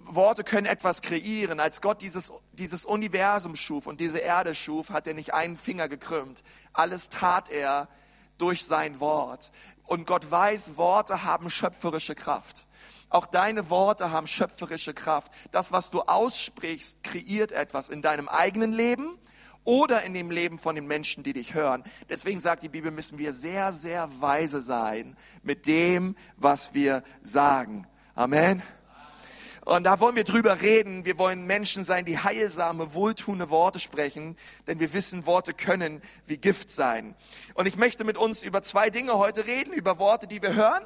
Worte 0.05 0.45
können 0.45 0.69
etwas 0.69 1.03
kreieren. 1.03 1.59
Als 1.59 1.81
Gott 1.81 2.01
dieses, 2.01 2.33
dieses 2.53 2.85
Universum 2.85 3.57
schuf 3.57 3.89
und 3.89 3.99
diese 3.99 4.19
Erde 4.19 4.55
schuf, 4.55 4.91
hat 4.91 5.09
er 5.09 5.15
nicht 5.15 5.35
einen 5.35 5.57
Finger 5.57 5.89
gekrümmt. 5.89 6.45
Alles 6.73 7.09
tat 7.09 7.49
er 7.49 7.89
durch 8.39 8.65
sein 8.65 9.01
Wort. 9.01 9.51
Und 9.85 10.07
Gott 10.07 10.31
weiß, 10.31 10.77
Worte 10.77 11.25
haben 11.25 11.51
schöpferische 11.51 12.15
Kraft. 12.15 12.67
Auch 13.13 13.27
deine 13.27 13.69
Worte 13.69 14.11
haben 14.11 14.27
schöpferische 14.27 14.95
Kraft. 14.95 15.33
Das, 15.51 15.71
was 15.71 15.91
du 15.91 16.01
aussprichst, 16.01 17.05
kreiert 17.05 17.53
etwas 17.53 17.91
in 17.91 18.01
deinem 18.01 18.27
eigenen 18.27 18.73
Leben 18.73 19.19
oder 19.65 20.03
in 20.03 20.15
dem 20.15 20.31
Leben 20.31 20.59
von 20.59 20.75
den 20.75 20.87
Menschen, 20.87 21.23
die 21.23 21.35
dich 21.35 21.53
hören. 21.53 21.85
Deswegen 22.09 22.41
sagt 22.41 22.63
die 22.63 22.71
Bibel, 22.71 22.91
müssen 22.91 23.19
wir 23.19 23.35
sehr, 23.35 23.75
sehr 23.75 24.09
weise 24.23 24.63
sein 24.63 25.15
mit 25.43 25.67
dem, 25.67 26.17
was 26.39 26.73
wir 26.73 27.05
sagen. 27.21 27.87
Amen. 28.15 28.63
Und 29.67 29.85
da 29.85 30.01
wollen 30.01 30.17
wir 30.17 30.25
drüber 30.25 30.63
reden. 30.63 31.05
Wir 31.05 31.19
wollen 31.19 31.45
Menschen 31.45 31.85
sein, 31.85 32.07
die 32.07 32.19
heilsame, 32.19 32.95
wohltuende 32.95 33.51
Worte 33.51 33.79
sprechen, 33.79 34.39
denn 34.67 34.81
wir 34.81 34.95
wissen, 34.95 35.27
Worte 35.27 35.53
können 35.53 36.01
wie 36.27 36.39
Gift 36.39 36.71
sein. 36.71 37.15
Und 37.53 37.67
ich 37.67 37.77
möchte 37.77 38.05
mit 38.05 38.17
uns 38.17 38.43
über 38.43 38.63
zwei 38.63 38.89
Dinge 38.89 39.19
heute 39.19 39.45
reden, 39.45 39.75
über 39.75 39.99
Worte, 39.99 40.27
die 40.27 40.41
wir 40.41 40.55
hören, 40.55 40.83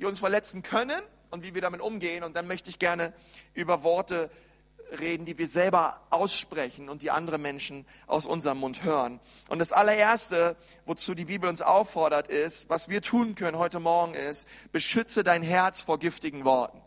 die 0.00 0.06
uns 0.06 0.18
verletzen 0.18 0.64
können 0.64 1.00
und 1.30 1.42
wie 1.42 1.54
wir 1.54 1.62
damit 1.62 1.80
umgehen. 1.80 2.24
Und 2.24 2.36
dann 2.36 2.46
möchte 2.46 2.70
ich 2.70 2.78
gerne 2.78 3.12
über 3.54 3.82
Worte 3.82 4.30
reden, 4.98 5.24
die 5.24 5.38
wir 5.38 5.48
selber 5.48 6.00
aussprechen 6.10 6.88
und 6.88 7.02
die 7.02 7.10
andere 7.10 7.38
Menschen 7.38 7.86
aus 8.06 8.26
unserem 8.26 8.58
Mund 8.58 8.82
hören. 8.82 9.20
Und 9.48 9.58
das 9.58 9.72
allererste, 9.72 10.56
wozu 10.86 11.14
die 11.14 11.26
Bibel 11.26 11.48
uns 11.48 11.62
auffordert, 11.62 12.28
ist, 12.28 12.68
was 12.70 12.88
wir 12.88 13.02
tun 13.02 13.34
können 13.34 13.58
heute 13.58 13.80
Morgen 13.80 14.14
ist, 14.14 14.48
beschütze 14.72 15.22
dein 15.22 15.42
Herz 15.42 15.80
vor 15.80 15.98
giftigen 15.98 16.44
Worten. 16.44 16.80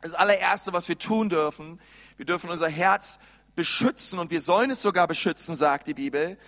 Das 0.00 0.14
allererste, 0.14 0.72
was 0.72 0.88
wir 0.88 0.98
tun 0.98 1.28
dürfen, 1.28 1.80
wir 2.16 2.26
dürfen 2.26 2.50
unser 2.50 2.68
Herz 2.68 3.18
beschützen 3.54 4.18
und 4.18 4.30
wir 4.30 4.40
sollen 4.40 4.70
es 4.70 4.82
sogar 4.82 5.06
beschützen, 5.06 5.56
sagt 5.56 5.86
die 5.86 5.94
Bibel, 5.94 6.38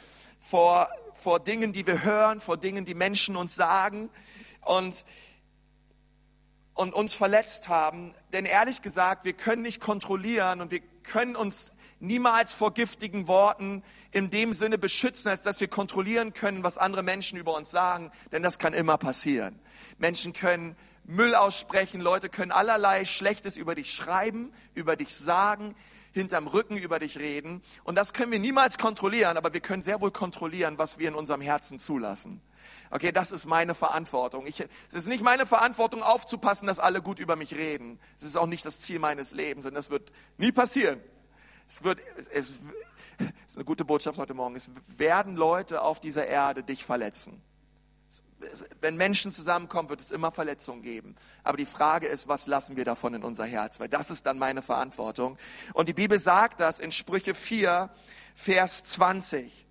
vor, 0.40 0.88
vor 1.14 1.38
Dingen, 1.38 1.72
die 1.72 1.86
wir 1.86 2.02
hören, 2.02 2.40
vor 2.40 2.56
Dingen, 2.56 2.84
die 2.84 2.94
Menschen 2.94 3.36
uns 3.36 3.54
sagen 3.54 4.10
und, 4.62 5.04
und 6.74 6.94
uns 6.94 7.14
verletzt 7.14 7.68
haben. 7.68 8.14
Denn 8.32 8.44
ehrlich 8.44 8.82
gesagt, 8.82 9.24
wir 9.24 9.32
können 9.32 9.62
nicht 9.62 9.80
kontrollieren 9.80 10.60
und 10.60 10.70
wir 10.70 10.80
können 11.02 11.36
uns 11.36 11.72
niemals 12.00 12.52
vor 12.52 12.74
giftigen 12.74 13.28
Worten 13.28 13.82
in 14.10 14.28
dem 14.28 14.54
Sinne 14.54 14.76
beschützen, 14.76 15.28
als 15.30 15.42
dass 15.42 15.60
wir 15.60 15.68
kontrollieren 15.68 16.32
können, 16.32 16.64
was 16.64 16.76
andere 16.76 17.02
Menschen 17.02 17.38
über 17.38 17.54
uns 17.54 17.70
sagen, 17.70 18.10
denn 18.32 18.42
das 18.42 18.58
kann 18.58 18.72
immer 18.72 18.98
passieren. 18.98 19.58
Menschen 19.98 20.32
können 20.32 20.76
Müll 21.04 21.34
aussprechen. 21.34 22.00
Leute 22.00 22.28
können 22.28 22.52
allerlei 22.52 23.04
Schlechtes 23.04 23.56
über 23.56 23.74
dich 23.74 23.92
schreiben, 23.92 24.52
über 24.74 24.96
dich 24.96 25.14
sagen, 25.14 25.74
hinterm 26.12 26.46
Rücken 26.46 26.76
über 26.76 26.98
dich 26.98 27.18
reden. 27.18 27.62
Und 27.84 27.96
das 27.96 28.12
können 28.12 28.32
wir 28.32 28.38
niemals 28.38 28.78
kontrollieren, 28.78 29.36
aber 29.36 29.52
wir 29.52 29.60
können 29.60 29.82
sehr 29.82 30.00
wohl 30.00 30.10
kontrollieren, 30.10 30.78
was 30.78 30.98
wir 30.98 31.08
in 31.08 31.14
unserem 31.14 31.40
Herzen 31.40 31.78
zulassen. 31.78 32.40
Okay, 32.90 33.12
das 33.12 33.32
ist 33.32 33.46
meine 33.46 33.74
Verantwortung. 33.74 34.46
Ich, 34.46 34.60
es 34.60 34.94
ist 34.94 35.08
nicht 35.08 35.22
meine 35.22 35.46
Verantwortung, 35.46 36.02
aufzupassen, 36.02 36.66
dass 36.66 36.78
alle 36.78 37.02
gut 37.02 37.18
über 37.18 37.36
mich 37.36 37.54
reden. 37.54 37.98
Es 38.18 38.24
ist 38.24 38.36
auch 38.36 38.46
nicht 38.46 38.64
das 38.64 38.80
Ziel 38.80 38.98
meines 38.98 39.32
Lebens 39.32 39.66
und 39.66 39.74
das 39.74 39.90
wird 39.90 40.12
nie 40.36 40.52
passieren. 40.52 41.00
Es 41.66 41.82
wird, 41.82 42.00
es, 42.32 42.52
es 43.18 43.26
ist 43.48 43.56
eine 43.56 43.64
gute 43.64 43.84
Botschaft 43.84 44.18
heute 44.18 44.34
Morgen. 44.34 44.54
Es 44.54 44.70
werden 44.98 45.36
Leute 45.36 45.82
auf 45.82 46.00
dieser 46.00 46.26
Erde 46.26 46.62
dich 46.62 46.84
verletzen 46.84 47.42
wenn 48.80 48.96
Menschen 48.96 49.30
zusammenkommen, 49.30 49.88
wird 49.88 50.00
es 50.00 50.10
immer 50.10 50.30
Verletzungen 50.30 50.82
geben. 50.82 51.16
Aber 51.44 51.56
die 51.56 51.66
Frage 51.66 52.06
ist, 52.06 52.28
was 52.28 52.46
lassen 52.46 52.76
wir 52.76 52.84
davon 52.84 53.14
in 53.14 53.22
unser 53.22 53.44
Herz? 53.44 53.80
Weil 53.80 53.88
das 53.88 54.10
ist 54.10 54.26
dann 54.26 54.38
meine 54.38 54.62
Verantwortung. 54.62 55.38
Und 55.74 55.88
die 55.88 55.92
Bibel 55.92 56.18
sagt 56.18 56.60
das 56.60 56.80
in 56.80 56.92
Sprüche 56.92 57.34
4, 57.34 57.90
Vers 58.34 58.84
20. 58.84 59.66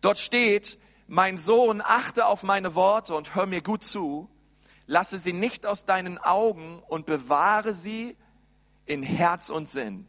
Dort 0.00 0.18
steht, 0.18 0.78
mein 1.06 1.38
Sohn, 1.38 1.80
achte 1.82 2.26
auf 2.26 2.42
meine 2.42 2.74
Worte 2.74 3.14
und 3.14 3.34
hör 3.34 3.46
mir 3.46 3.62
gut 3.62 3.82
zu. 3.82 4.28
Lasse 4.86 5.18
sie 5.18 5.32
nicht 5.32 5.66
aus 5.66 5.86
deinen 5.86 6.18
Augen 6.18 6.82
und 6.88 7.06
bewahre 7.06 7.74
sie 7.74 8.16
in 8.86 9.02
Herz 9.02 9.50
und 9.50 9.68
Sinn. 9.68 10.06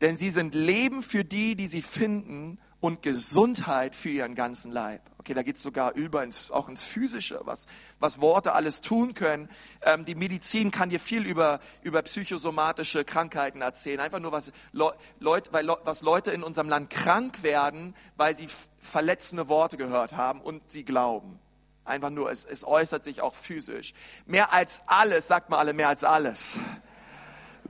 Denn 0.00 0.16
sie 0.16 0.30
sind 0.30 0.54
Leben 0.54 1.02
für 1.02 1.24
die, 1.24 1.56
die 1.56 1.66
sie 1.66 1.82
finden 1.82 2.58
und 2.80 3.02
Gesundheit 3.02 3.94
für 3.94 4.10
ihren 4.10 4.34
ganzen 4.34 4.70
Leib. 4.70 5.02
Okay, 5.28 5.34
da 5.34 5.42
geht 5.42 5.56
es 5.56 5.62
sogar 5.62 5.92
über 5.92 6.24
ins, 6.24 6.50
auch 6.50 6.70
ins 6.70 6.82
Physische, 6.82 7.42
was, 7.44 7.66
was 8.00 8.18
Worte 8.22 8.54
alles 8.54 8.80
tun 8.80 9.12
können. 9.12 9.50
Ähm, 9.82 10.06
die 10.06 10.14
Medizin 10.14 10.70
kann 10.70 10.88
dir 10.88 10.98
viel 10.98 11.26
über, 11.26 11.60
über 11.82 12.00
psychosomatische 12.00 13.04
Krankheiten 13.04 13.60
erzählen. 13.60 14.00
Einfach 14.00 14.20
nur, 14.20 14.32
was, 14.32 14.52
Leut, 14.72 15.52
weil, 15.52 15.68
was 15.84 16.00
Leute 16.00 16.30
in 16.30 16.42
unserem 16.42 16.70
Land 16.70 16.88
krank 16.88 17.42
werden, 17.42 17.94
weil 18.16 18.34
sie 18.34 18.48
verletzende 18.80 19.48
Worte 19.48 19.76
gehört 19.76 20.16
haben 20.16 20.40
und 20.40 20.62
sie 20.70 20.86
glauben. 20.86 21.38
Einfach 21.84 22.08
nur, 22.08 22.32
es, 22.32 22.46
es 22.46 22.64
äußert 22.64 23.04
sich 23.04 23.20
auch 23.20 23.34
physisch. 23.34 23.92
Mehr 24.24 24.54
als 24.54 24.80
alles, 24.86 25.28
sagt 25.28 25.50
mal 25.50 25.58
alle, 25.58 25.74
mehr 25.74 25.88
als 25.88 26.04
alles. 26.04 26.58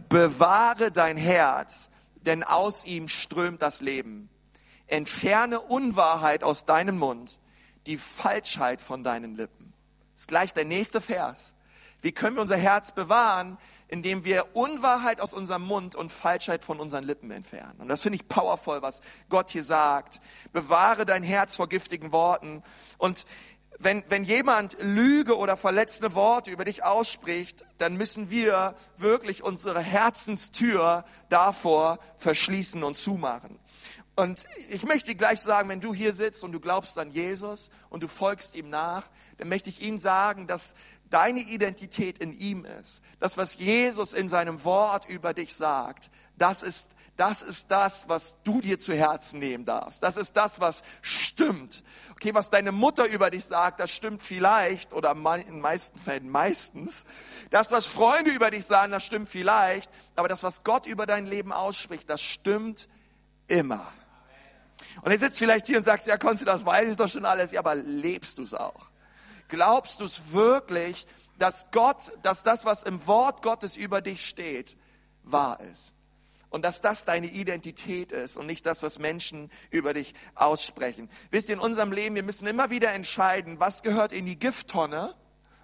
Bewahre 0.09 0.93
dein 0.93 1.17
Herz, 1.17 1.91
denn 2.23 2.45
aus 2.45 2.85
ihm 2.85 3.09
strömt 3.09 3.63
das 3.63 3.81
Leben 3.81 4.31
entferne 4.89 5.61
Unwahrheit 5.61 6.43
aus 6.43 6.65
deinem 6.65 6.99
Mund, 6.99 7.39
die 7.89 7.97
Falschheit 7.97 8.81
von 8.81 9.03
deinen 9.03 9.35
Lippen. 9.35 9.73
Das 10.13 10.23
ist 10.23 10.29
gleich 10.29 10.53
der 10.53 10.65
nächste 10.65 11.01
Vers. 11.01 11.55
Wie 12.01 12.13
können 12.13 12.37
wir 12.37 12.43
unser 12.43 12.57
Herz 12.57 12.93
bewahren, 12.93 13.59
indem 13.89 14.25
wir 14.25 14.55
Unwahrheit 14.55 15.21
aus 15.21 15.35
unserem 15.35 15.63
Mund 15.63 15.97
und 15.97 16.13
Falschheit 16.13 16.63
von 16.63 16.79
unseren 16.79 17.03
Lippen 17.03 17.31
entfernen? 17.31 17.81
Und 17.81 17.89
das 17.89 18.03
finde 18.03 18.17
ich 18.17 18.29
powerful, 18.29 18.83
was 18.83 19.01
Gott 19.29 19.51
hier 19.51 19.65
sagt. 19.65 20.21
Bewahre 20.53 21.07
dein 21.07 21.25
Herz 21.25 21.57
vor 21.57 21.69
giftigen 21.69 22.13
Worten. 22.13 22.63
Und 22.99 23.25
wenn, 23.79 24.05
wenn 24.09 24.25
jemand 24.25 24.77
Lüge 24.81 25.37
oder 25.37 25.57
verletzende 25.57 26.15
Worte 26.15 26.51
über 26.51 26.65
dich 26.65 26.85
ausspricht, 26.85 27.65
dann 27.79 27.97
müssen 27.97 28.29
wir 28.29 28.75
wirklich 28.97 29.43
unsere 29.43 29.81
Herzenstür 29.81 31.05
davor 31.29 31.99
verschließen 32.17 32.85
und 32.85 32.97
zumachen. 32.97 33.59
Und 34.19 34.47
ich 34.69 34.83
möchte 34.83 35.15
gleich 35.15 35.41
sagen, 35.41 35.69
wenn 35.69 35.81
du 35.81 35.95
hier 35.95 36.13
sitzt 36.13 36.43
und 36.43 36.51
du 36.51 36.59
glaubst 36.59 36.99
an 36.99 37.13
Jesus 37.13 37.71
und 37.89 38.03
du 38.03 38.09
folgst 38.09 38.57
ihm 38.57 38.69
nach, 38.69 39.05
dann 39.37 39.49
möchte 39.49 39.71
ich 39.71 39.81
ihm 39.81 40.01
sagen, 40.01 40.49
dass 40.49 40.75
deine 41.09 41.39
Identität 41.39 42.19
in 42.19 42.37
ihm 42.37 42.65
ist. 42.65 43.01
Das, 43.21 43.37
was 43.37 43.61
Jesus 43.61 44.15
in 44.15 44.29
seinem 44.29 44.65
Wort 44.65 45.09
über 45.09 45.35
dich 45.35 45.55
sagt, 45.55 46.11
das 46.37 46.65
ist, 46.65 46.97
das 47.15 47.43
ist 47.43 47.71
das, 47.71 48.09
was 48.09 48.35
du 48.43 48.61
dir 48.61 48.81
zu 48.81 48.93
Herzen 48.93 49.39
nehmen 49.39 49.65
darfst. 49.65 50.03
Das 50.03 50.17
ist 50.17 50.37
das, 50.37 50.59
was 50.59 50.83
stimmt. 51.01 51.85
Okay, 52.11 52.35
was 52.35 52.51
deine 52.51 52.73
Mutter 52.73 53.07
über 53.07 53.31
dich 53.31 53.45
sagt, 53.45 53.79
das 53.79 53.93
stimmt 53.93 54.21
vielleicht 54.21 54.95
oder 54.95 55.13
in 55.13 55.47
den 55.47 55.61
meisten 55.61 55.97
Fällen 55.97 56.29
meistens. 56.29 57.07
Das, 57.51 57.71
was 57.71 57.87
Freunde 57.87 58.33
über 58.33 58.51
dich 58.51 58.67
sagen, 58.67 58.91
das 58.91 59.05
stimmt 59.05 59.29
vielleicht. 59.29 59.93
Aber 60.17 60.27
das, 60.27 60.43
was 60.43 60.65
Gott 60.65 60.87
über 60.87 61.07
dein 61.07 61.27
Leben 61.27 61.53
ausspricht, 61.53 62.11
das 62.11 62.21
stimmt 62.21 62.89
immer. 63.47 63.93
Und 65.03 65.11
jetzt 65.11 65.21
sitzt 65.21 65.39
vielleicht 65.39 65.67
hier 65.67 65.79
und 65.79 65.85
sagst, 65.85 66.07
ja, 66.07 66.17
Konzi, 66.17 66.45
das 66.45 66.65
weiß 66.65 66.89
ich 66.91 66.97
doch 66.97 67.09
schon 67.09 67.25
alles. 67.25 67.53
Ja, 67.53 67.61
aber 67.61 67.75
lebst 67.75 68.39
du 68.39 68.43
es 68.43 68.55
auch? 68.55 68.87
Glaubst 69.49 70.01
du 70.01 70.05
es 70.05 70.33
wirklich, 70.33 71.07
dass 71.39 71.71
Gott, 71.71 72.13
dass 72.23 72.43
das, 72.43 72.65
was 72.65 72.83
im 72.83 73.07
Wort 73.07 73.43
Gottes 73.43 73.77
über 73.77 74.01
dich 74.01 74.27
steht, 74.27 74.77
wahr 75.23 75.61
ist? 75.61 75.95
Und 76.51 76.65
dass 76.65 76.81
das 76.81 77.05
deine 77.05 77.27
Identität 77.27 78.13
ist 78.13 78.39
und 78.39 78.47
nicht 78.47 78.65
das, 78.65 78.83
was 78.83 78.99
Menschen 78.99 79.51
über 79.71 79.93
dich 79.93 80.15
aussprechen. 80.35 81.11
Wisst 81.31 81.51
ihr, 81.51 81.55
in 81.55 81.61
unserem 81.61 81.93
Leben, 81.93 82.15
wir 82.15 82.23
müssen 82.23 82.47
immer 82.47 82.71
wieder 82.71 82.93
entscheiden, 82.93 83.61
was 83.61 83.83
gehört 83.83 84.13
in 84.13 84.25
die 84.25 84.39
Gifttonne 84.39 85.15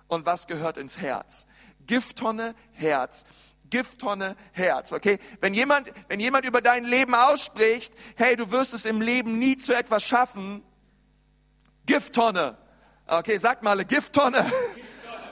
und 0.09 0.27
was 0.27 0.47
gehört 0.47 0.77
ins 0.77 0.99
Herz. 0.99 1.47
Gifttonne, 1.87 2.55
Herz. 2.73 3.25
Gifttonne 3.71 4.37
Herz, 4.53 4.93
okay? 4.93 5.19
Wenn 5.41 5.55
jemand, 5.55 5.93
wenn 6.09 6.21
jemand 6.21 6.47
über 6.47 6.61
dein 6.61 6.85
Leben 6.85 7.15
ausspricht, 7.15 7.95
hey, 8.17 8.37
du 8.37 8.51
wirst 8.51 8.75
es 8.75 8.85
im 8.85 9.01
Leben 9.01 9.39
nie 9.39 9.57
zu 9.57 9.75
etwas 9.75 10.05
schaffen, 10.05 10.63
Gifttonne. 11.87 12.57
Okay, 13.07 13.37
sag 13.39 13.63
mal, 13.63 13.85
Gifttonne. 13.85 14.45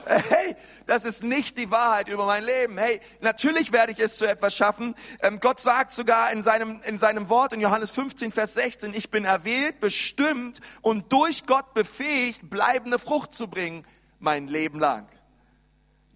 Hey, 0.05 0.57
das 0.87 1.05
ist 1.05 1.23
nicht 1.23 1.57
die 1.57 1.71
Wahrheit 1.71 2.09
über 2.09 2.27
mein 2.27 2.43
Leben. 2.43 2.77
Hey, 2.77 3.01
natürlich 3.21 3.73
werde 3.73 3.93
ich 3.93 4.01
es 4.01 4.17
zu 4.17 4.27
etwas 4.27 4.55
schaffen. 4.55 4.97
Ähm, 5.21 5.39
Gott 5.41 5.61
sagt 5.61 5.93
sogar 5.93 6.33
in 6.33 6.43
seinem, 6.43 6.83
in 6.85 6.99
seinem 6.99 7.29
Wort 7.29 7.53
in 7.53 7.61
Johannes 7.61 7.93
15, 7.93 8.33
Vers 8.33 8.55
16, 8.55 8.95
ich 8.95 9.11
bin 9.11 9.25
erwählt, 9.25 9.79
bestimmt 9.81 10.61
und 10.81 11.13
durch 11.13 11.47
Gott 11.47 11.73
befähigt, 11.73 12.51
bleibende 12.51 12.99
Frucht 12.99 13.33
zu 13.33 13.49
bringen, 13.49 13.87
mein 14.19 14.49
Leben 14.49 14.81
lang. 14.81 15.09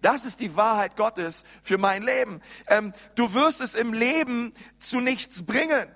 Das 0.01 0.25
ist 0.25 0.39
die 0.39 0.55
Wahrheit 0.55 0.95
Gottes 0.95 1.43
für 1.61 1.77
mein 1.77 2.03
Leben. 2.03 2.41
Ähm, 2.67 2.93
du 3.15 3.33
wirst 3.33 3.61
es 3.61 3.75
im 3.75 3.93
Leben 3.93 4.53
zu 4.79 4.99
nichts 4.99 5.45
bringen. 5.45 5.87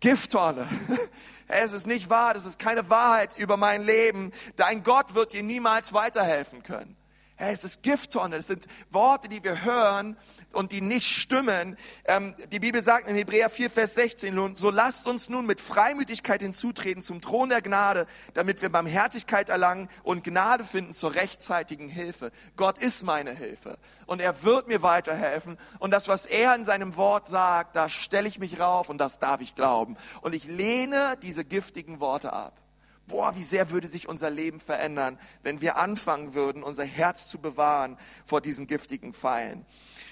Gifttorne. 0.00 0.68
Es 1.46 1.74
ist 1.74 1.86
nicht 1.86 2.08
wahr, 2.08 2.32
das 2.32 2.46
ist 2.46 2.58
keine 2.58 2.88
Wahrheit 2.88 3.36
über 3.36 3.58
mein 3.58 3.82
Leben. 3.82 4.32
Dein 4.56 4.82
Gott 4.82 5.14
wird 5.14 5.34
dir 5.34 5.42
niemals 5.42 5.92
weiterhelfen 5.92 6.62
können. 6.62 6.96
Hey, 7.44 7.52
es 7.52 7.62
ist 7.62 7.82
Gifttonne. 7.82 8.36
Es 8.36 8.46
sind 8.46 8.64
Worte, 8.90 9.28
die 9.28 9.44
wir 9.44 9.66
hören 9.66 10.16
und 10.52 10.72
die 10.72 10.80
nicht 10.80 11.06
stimmen. 11.06 11.76
Ähm, 12.06 12.34
die 12.50 12.58
Bibel 12.58 12.80
sagt 12.80 13.06
in 13.06 13.14
Hebräer 13.16 13.50
4, 13.50 13.68
Vers 13.68 13.94
16, 13.96 14.56
so 14.56 14.70
lasst 14.70 15.06
uns 15.06 15.28
nun 15.28 15.44
mit 15.44 15.60
Freimütigkeit 15.60 16.40
hinzutreten 16.40 17.02
zum 17.02 17.20
Thron 17.20 17.50
der 17.50 17.60
Gnade, 17.60 18.06
damit 18.32 18.62
wir 18.62 18.70
Barmherzigkeit 18.70 19.50
erlangen 19.50 19.90
und 20.04 20.24
Gnade 20.24 20.64
finden 20.64 20.94
zur 20.94 21.16
rechtzeitigen 21.16 21.90
Hilfe. 21.90 22.30
Gott 22.56 22.78
ist 22.78 23.02
meine 23.02 23.32
Hilfe 23.32 23.76
und 24.06 24.22
er 24.22 24.42
wird 24.42 24.66
mir 24.66 24.80
weiterhelfen. 24.80 25.58
Und 25.80 25.90
das, 25.90 26.08
was 26.08 26.24
er 26.24 26.54
in 26.54 26.64
seinem 26.64 26.96
Wort 26.96 27.28
sagt, 27.28 27.76
da 27.76 27.90
stelle 27.90 28.26
ich 28.26 28.38
mich 28.38 28.58
rauf 28.58 28.88
und 28.88 28.96
das 28.96 29.18
darf 29.18 29.42
ich 29.42 29.54
glauben. 29.54 29.98
Und 30.22 30.34
ich 30.34 30.46
lehne 30.46 31.18
diese 31.20 31.44
giftigen 31.44 32.00
Worte 32.00 32.32
ab. 32.32 32.63
Boah, 33.06 33.36
wie 33.36 33.44
sehr 33.44 33.70
würde 33.70 33.86
sich 33.86 34.08
unser 34.08 34.30
Leben 34.30 34.60
verändern, 34.60 35.18
wenn 35.42 35.60
wir 35.60 35.76
anfangen 35.76 36.34
würden, 36.34 36.62
unser 36.62 36.84
Herz 36.84 37.28
zu 37.28 37.38
bewahren 37.38 37.98
vor 38.24 38.40
diesen 38.40 38.66
giftigen 38.66 39.12
Pfeilen. 39.12 39.66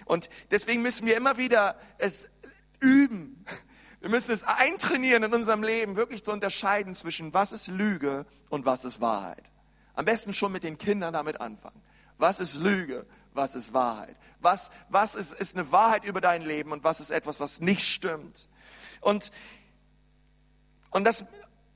Und 0.05 0.29
deswegen 0.51 0.83
müssen 0.83 1.07
wir 1.07 1.17
immer 1.17 1.39
wieder 1.39 1.77
es 1.99 2.27
üben. 2.81 3.45
Wir 4.01 4.11
müssen 4.11 4.33
es 4.33 4.45
eintrainieren 4.45 5.23
in 5.23 5.33
unserem 5.33 5.63
Leben, 5.63 5.97
wirklich 5.97 6.25
zu 6.25 6.33
unterscheiden 6.33 6.93
zwischen 6.93 7.33
was 7.33 7.53
ist 7.53 7.69
Lüge 7.69 8.27
und 8.51 8.67
was 8.67 8.85
ist 8.85 9.01
Wahrheit. 9.01 9.51
Am 9.95 10.05
besten 10.05 10.35
schon 10.35 10.53
mit 10.53 10.65
den 10.65 10.77
Kindern 10.77 11.13
damit 11.13 11.41
anfangen. 11.41 11.81
Was 12.19 12.41
ist 12.41 12.57
Lüge? 12.57 13.07
Was 13.35 13.55
ist 13.55 13.73
Wahrheit? 13.73 14.17
Was, 14.41 14.71
was 14.89 15.15
ist, 15.15 15.33
ist 15.33 15.55
eine 15.57 15.71
Wahrheit 15.73 16.05
über 16.05 16.21
dein 16.21 16.43
Leben 16.43 16.73
und 16.73 16.85
was 16.85 17.01
ist 17.01 17.11
etwas, 17.11 17.41
was 17.41 17.61
nicht 17.61 17.87
stimmt? 17.87 18.49
Und, 19.01 19.31
und, 20.91 21.05
das, 21.05 21.25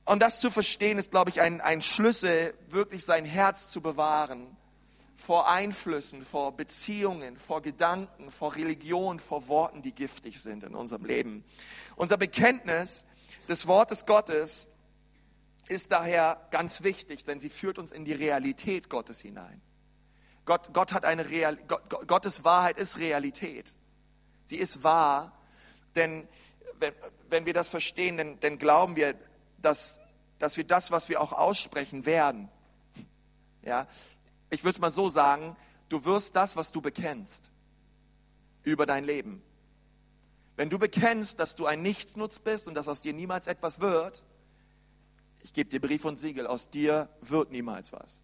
und 0.07 0.19
das 0.21 0.39
zu 0.39 0.49
verstehen, 0.49 0.97
ist, 0.97 1.11
glaube 1.11 1.29
ich, 1.29 1.41
ein, 1.41 1.61
ein 1.61 1.81
Schlüssel, 1.81 2.53
wirklich 2.69 3.03
sein 3.03 3.25
Herz 3.25 3.71
zu 3.71 3.81
bewahren 3.81 4.55
vor 5.17 5.49
Einflüssen, 5.49 6.23
vor 6.23 6.55
Beziehungen, 6.55 7.37
vor 7.37 7.61
Gedanken, 7.61 8.29
vor 8.29 8.55
Religion, 8.55 9.19
vor 9.19 9.47
Worten, 9.47 9.81
die 9.81 9.93
giftig 9.93 10.41
sind 10.41 10.63
in 10.63 10.75
unserem 10.75 11.05
Leben. 11.05 11.43
Unser 11.95 12.17
Bekenntnis 12.17 13.05
des 13.49 13.67
Wortes 13.67 14.05
Gottes 14.05 14.67
ist 15.67 15.91
daher 15.91 16.47
ganz 16.51 16.83
wichtig, 16.83 17.23
denn 17.23 17.39
sie 17.39 17.49
führt 17.49 17.79
uns 17.79 17.91
in 17.91 18.05
die 18.05 18.13
Realität 18.13 18.89
Gottes 18.89 19.19
hinein. 19.19 19.61
Gott, 20.45 20.71
Gott 20.71 20.93
hat 20.93 21.03
eine 21.03 21.29
Real, 21.29 21.57
Gott, 21.67 22.07
Gottes 22.07 22.45
Wahrheit 22.45 22.77
ist 22.77 22.99
Realität. 22.99 23.73
Sie 24.43 24.57
ist 24.57 24.83
wahr, 24.83 25.37
denn 25.95 26.27
wenn, 26.79 26.93
wenn 27.29 27.45
wir 27.45 27.53
das 27.53 27.69
verstehen, 27.69 28.17
dann, 28.17 28.39
dann 28.39 28.59
glauben 28.59 28.95
wir, 28.95 29.15
dass, 29.61 29.99
dass 30.39 30.57
wir 30.57 30.63
das, 30.63 30.91
was 30.91 31.09
wir 31.09 31.21
auch 31.21 31.33
aussprechen 31.33 32.05
werden. 32.05 32.49
Ja, 33.63 33.87
ich 34.49 34.63
würde 34.63 34.75
es 34.75 34.79
mal 34.79 34.91
so 34.91 35.09
sagen, 35.09 35.55
du 35.89 36.05
wirst 36.05 36.35
das, 36.35 36.55
was 36.55 36.71
du 36.71 36.81
bekennst, 36.81 37.49
über 38.63 38.85
dein 38.85 39.03
Leben. 39.03 39.41
Wenn 40.55 40.69
du 40.69 40.79
bekennst, 40.79 41.39
dass 41.39 41.55
du 41.55 41.65
ein 41.65 41.81
Nichtsnutz 41.81 42.39
bist 42.39 42.67
und 42.67 42.73
dass 42.73 42.87
aus 42.87 43.01
dir 43.01 43.13
niemals 43.13 43.47
etwas 43.47 43.79
wird, 43.79 44.23
ich 45.41 45.53
gebe 45.53 45.69
dir 45.69 45.79
Brief 45.79 46.03
und 46.05 46.17
Siegel, 46.17 46.47
aus 46.47 46.69
dir 46.69 47.09
wird 47.21 47.51
niemals 47.51 47.93
was. 47.93 48.21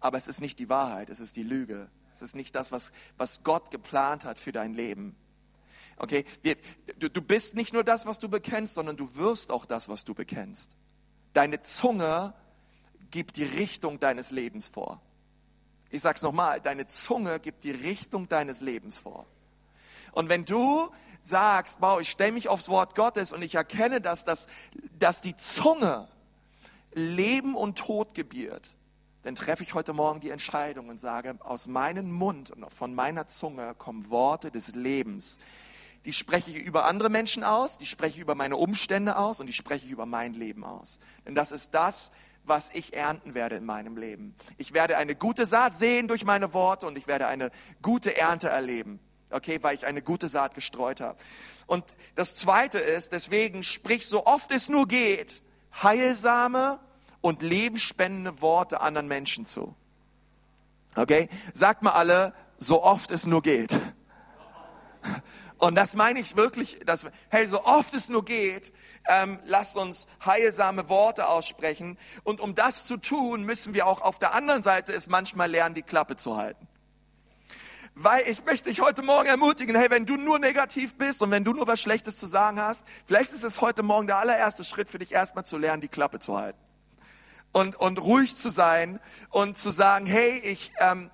Aber 0.00 0.18
es 0.18 0.28
ist 0.28 0.40
nicht 0.40 0.58
die 0.58 0.68
Wahrheit, 0.68 1.10
es 1.10 1.20
ist 1.20 1.36
die 1.36 1.42
Lüge. 1.42 1.88
Es 2.12 2.22
ist 2.22 2.34
nicht 2.34 2.54
das, 2.54 2.72
was, 2.72 2.92
was 3.18 3.42
Gott 3.42 3.70
geplant 3.70 4.24
hat 4.24 4.38
für 4.38 4.52
dein 4.52 4.74
Leben. 4.74 5.14
Okay, 5.96 6.24
Wir, 6.42 6.56
du, 6.98 7.08
du 7.08 7.22
bist 7.22 7.54
nicht 7.54 7.72
nur 7.72 7.84
das, 7.84 8.06
was 8.06 8.18
du 8.18 8.28
bekennst, 8.28 8.74
sondern 8.74 8.96
du 8.96 9.16
wirst 9.16 9.50
auch 9.50 9.64
das, 9.64 9.88
was 9.88 10.04
du 10.04 10.14
bekennst. 10.14 10.72
Deine 11.32 11.62
Zunge 11.62 12.34
gibt 13.10 13.36
die 13.36 13.44
Richtung 13.44 13.98
deines 13.98 14.30
Lebens 14.30 14.68
vor. 14.68 15.00
Ich 15.90 16.02
sage 16.02 16.16
es 16.16 16.22
nochmal, 16.22 16.60
deine 16.60 16.86
Zunge 16.86 17.40
gibt 17.40 17.64
die 17.64 17.70
Richtung 17.70 18.28
deines 18.28 18.60
Lebens 18.60 18.98
vor. 18.98 19.26
Und 20.12 20.28
wenn 20.28 20.44
du 20.44 20.90
sagst, 21.22 21.78
wow, 21.80 22.00
ich 22.00 22.10
stelle 22.10 22.32
mich 22.32 22.48
aufs 22.48 22.68
Wort 22.68 22.94
Gottes 22.94 23.32
und 23.32 23.42
ich 23.42 23.54
erkenne, 23.54 24.00
dass, 24.00 24.24
dass, 24.24 24.46
dass 24.98 25.20
die 25.20 25.36
Zunge 25.36 26.08
Leben 26.92 27.54
und 27.54 27.78
Tod 27.78 28.14
gebiert, 28.14 28.76
dann 29.22 29.34
treffe 29.34 29.62
ich 29.62 29.74
heute 29.74 29.92
Morgen 29.92 30.20
die 30.20 30.30
Entscheidung 30.30 30.88
und 30.88 31.00
sage, 31.00 31.36
aus 31.40 31.66
meinem 31.66 32.12
Mund 32.12 32.50
und 32.50 32.72
von 32.72 32.94
meiner 32.94 33.26
Zunge 33.26 33.74
kommen 33.74 34.08
Worte 34.08 34.50
des 34.50 34.74
Lebens. 34.74 35.38
Die 36.06 36.12
spreche 36.12 36.52
ich 36.52 36.56
über 36.56 36.84
andere 36.84 37.10
Menschen 37.10 37.42
aus, 37.42 37.78
die 37.78 37.86
spreche 37.86 38.14
ich 38.14 38.20
über 38.22 38.36
meine 38.36 38.56
Umstände 38.56 39.16
aus 39.16 39.40
und 39.40 39.48
die 39.48 39.52
spreche 39.52 39.86
ich 39.86 39.92
über 39.92 40.06
mein 40.06 40.34
Leben 40.34 40.64
aus. 40.64 41.00
Denn 41.26 41.34
das 41.34 41.50
ist 41.50 41.74
das, 41.74 42.12
was 42.44 42.70
ich 42.72 42.94
ernten 42.94 43.34
werde 43.34 43.56
in 43.56 43.64
meinem 43.64 43.96
Leben. 43.96 44.36
Ich 44.56 44.72
werde 44.72 44.98
eine 44.98 45.16
gute 45.16 45.46
Saat 45.46 45.76
sehen 45.76 46.06
durch 46.06 46.24
meine 46.24 46.54
Worte 46.54 46.86
und 46.86 46.96
ich 46.96 47.08
werde 47.08 47.26
eine 47.26 47.50
gute 47.82 48.16
Ernte 48.16 48.48
erleben. 48.48 49.00
Okay, 49.30 49.58
weil 49.62 49.74
ich 49.74 49.84
eine 49.84 50.00
gute 50.00 50.28
Saat 50.28 50.54
gestreut 50.54 51.00
habe. 51.00 51.18
Und 51.66 51.96
das 52.14 52.36
zweite 52.36 52.78
ist, 52.78 53.10
deswegen 53.10 53.64
sprich 53.64 54.06
so 54.06 54.26
oft 54.26 54.52
es 54.52 54.68
nur 54.68 54.86
geht, 54.86 55.42
heilsame 55.82 56.78
und 57.20 57.42
lebensspendende 57.42 58.40
Worte 58.40 58.80
anderen 58.80 59.08
Menschen 59.08 59.44
zu. 59.44 59.74
Okay? 60.94 61.28
Sagt 61.52 61.82
mal 61.82 61.90
alle, 61.90 62.32
so 62.58 62.84
oft 62.84 63.10
es 63.10 63.26
nur 63.26 63.42
geht. 63.42 63.76
Und 65.58 65.74
das 65.74 65.96
meine 65.96 66.20
ich 66.20 66.36
wirklich, 66.36 66.80
dass, 66.84 67.06
hey, 67.30 67.46
so 67.46 67.64
oft 67.64 67.94
es 67.94 68.08
nur 68.08 68.24
geht, 68.24 68.72
ähm, 69.08 69.38
lasst 69.44 69.76
uns 69.76 70.06
heilsame 70.24 70.88
Worte 70.88 71.28
aussprechen. 71.28 71.96
Und 72.24 72.40
um 72.40 72.54
das 72.54 72.84
zu 72.84 72.98
tun, 72.98 73.44
müssen 73.44 73.72
wir 73.72 73.86
auch 73.86 74.02
auf 74.02 74.18
der 74.18 74.34
anderen 74.34 74.62
Seite 74.62 74.92
es 74.92 75.08
manchmal 75.08 75.50
lernen, 75.50 75.74
die 75.74 75.82
Klappe 75.82 76.16
zu 76.16 76.36
halten. 76.36 76.68
Weil 77.94 78.28
ich 78.28 78.44
möchte 78.44 78.68
dich 78.68 78.82
heute 78.82 79.02
Morgen 79.02 79.26
ermutigen, 79.26 79.74
hey, 79.74 79.90
wenn 79.90 80.04
du 80.04 80.16
nur 80.16 80.38
negativ 80.38 80.96
bist 80.96 81.22
und 81.22 81.30
wenn 81.30 81.44
du 81.44 81.54
nur 81.54 81.66
was 81.66 81.80
Schlechtes 81.80 82.18
zu 82.18 82.26
sagen 82.26 82.60
hast, 82.60 82.86
vielleicht 83.06 83.32
ist 83.32 83.42
es 83.42 83.62
heute 83.62 83.82
Morgen 83.82 84.06
der 84.06 84.18
allererste 84.18 84.64
Schritt 84.64 84.90
für 84.90 84.98
dich 84.98 85.12
erstmal 85.12 85.46
zu 85.46 85.56
lernen, 85.56 85.80
die 85.80 85.88
Klappe 85.88 86.18
zu 86.18 86.36
halten. 86.36 86.58
Und, 87.52 87.76
und 87.76 87.98
ruhig 87.98 88.36
zu 88.36 88.50
sein 88.50 89.00
und 89.30 89.56
zu 89.56 89.70
sagen, 89.70 90.04
hey, 90.04 90.38
ich, 90.40 90.72
ähm, 90.78 91.10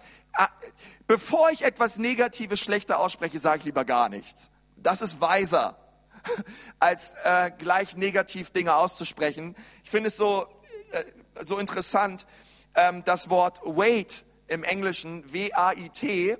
bevor 1.06 1.50
ich 1.50 1.62
etwas 1.62 1.98
Negatives, 1.98 2.60
Schlechter 2.60 2.98
ausspreche, 3.00 3.38
sage 3.38 3.58
ich 3.58 3.64
lieber 3.64 3.84
gar 3.84 4.08
nichts. 4.08 4.50
Das 4.76 5.02
ist 5.02 5.20
weiser, 5.20 5.76
als 6.78 7.14
äh, 7.24 7.50
gleich 7.56 7.96
negativ 7.96 8.50
Dinge 8.50 8.76
auszusprechen. 8.76 9.54
Ich 9.84 9.90
finde 9.90 10.08
es 10.08 10.16
so, 10.16 10.46
äh, 10.92 11.04
so 11.42 11.58
interessant, 11.58 12.26
ähm, 12.74 13.04
das 13.04 13.30
Wort 13.30 13.60
wait 13.64 14.24
im 14.48 14.64
Englischen, 14.64 15.30
W-A-I-T, 15.32 16.36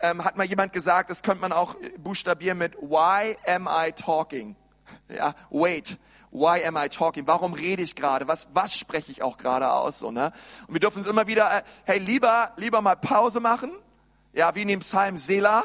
ähm, 0.00 0.24
hat 0.24 0.36
mal 0.36 0.44
jemand 0.44 0.72
gesagt, 0.72 1.10
das 1.10 1.22
könnte 1.22 1.40
man 1.40 1.52
auch 1.52 1.76
buchstabieren 1.98 2.58
mit 2.58 2.76
Why 2.76 3.36
am 3.46 3.68
I 3.70 3.92
talking? 3.92 4.56
Ja, 5.08 5.34
wait. 5.50 5.98
Why 6.36 6.62
am 6.66 6.76
I 6.76 6.90
talking? 6.90 7.26
Warum 7.26 7.54
rede 7.54 7.82
ich 7.82 7.96
gerade? 7.96 8.28
Was, 8.28 8.46
was 8.52 8.76
spreche 8.76 9.10
ich 9.10 9.22
auch 9.22 9.38
gerade 9.38 9.72
aus? 9.72 10.00
So, 10.00 10.10
ne? 10.10 10.32
Und 10.66 10.74
wir 10.74 10.80
dürfen 10.80 10.98
uns 10.98 11.06
immer 11.06 11.26
wieder, 11.26 11.50
äh, 11.50 11.62
hey, 11.84 11.98
lieber, 11.98 12.52
lieber 12.58 12.82
mal 12.82 12.94
Pause 12.94 13.40
machen. 13.40 13.72
Ja, 14.34 14.54
wie 14.54 14.60
in 14.60 14.68
dem 14.68 14.80
Psalm 14.80 15.16
Sela. 15.16 15.64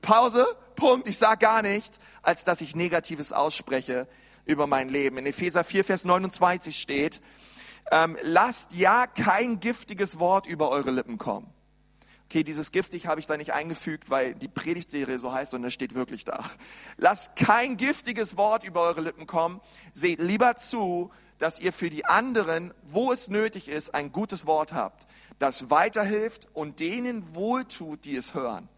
Pause, 0.00 0.46
Punkt, 0.74 1.06
ich 1.06 1.18
sage 1.18 1.40
gar 1.40 1.60
nichts, 1.60 2.00
als 2.22 2.44
dass 2.44 2.62
ich 2.62 2.74
Negatives 2.74 3.34
ausspreche 3.34 4.08
über 4.46 4.66
mein 4.66 4.88
Leben. 4.88 5.18
In 5.18 5.26
Epheser 5.26 5.64
4, 5.64 5.84
Vers 5.84 6.06
29 6.06 6.80
steht, 6.80 7.20
ähm, 7.90 8.16
lasst 8.22 8.72
ja 8.72 9.06
kein 9.06 9.60
giftiges 9.60 10.18
Wort 10.18 10.46
über 10.46 10.70
eure 10.70 10.90
Lippen 10.90 11.18
kommen 11.18 11.53
okay, 12.34 12.42
dieses 12.42 12.72
giftig 12.72 13.06
habe 13.06 13.20
ich 13.20 13.28
da 13.28 13.36
nicht 13.36 13.52
eingefügt, 13.52 14.10
weil 14.10 14.34
die 14.34 14.48
Predigtserie 14.48 15.20
so 15.20 15.32
heißt 15.32 15.54
und 15.54 15.62
das 15.62 15.72
steht 15.72 15.94
wirklich 15.94 16.24
da. 16.24 16.42
Lasst 16.96 17.36
kein 17.36 17.76
giftiges 17.76 18.36
Wort 18.36 18.64
über 18.64 18.80
eure 18.80 19.02
Lippen 19.02 19.28
kommen. 19.28 19.60
Seht 19.92 20.18
lieber 20.18 20.56
zu, 20.56 21.12
dass 21.38 21.60
ihr 21.60 21.72
für 21.72 21.90
die 21.90 22.06
anderen, 22.06 22.74
wo 22.82 23.12
es 23.12 23.28
nötig 23.28 23.68
ist, 23.68 23.94
ein 23.94 24.10
gutes 24.10 24.46
Wort 24.46 24.72
habt, 24.72 25.06
das 25.38 25.70
weiterhilft 25.70 26.48
und 26.54 26.80
denen 26.80 27.36
wohltut, 27.36 28.04
die 28.04 28.16
es 28.16 28.34
hören. 28.34 28.68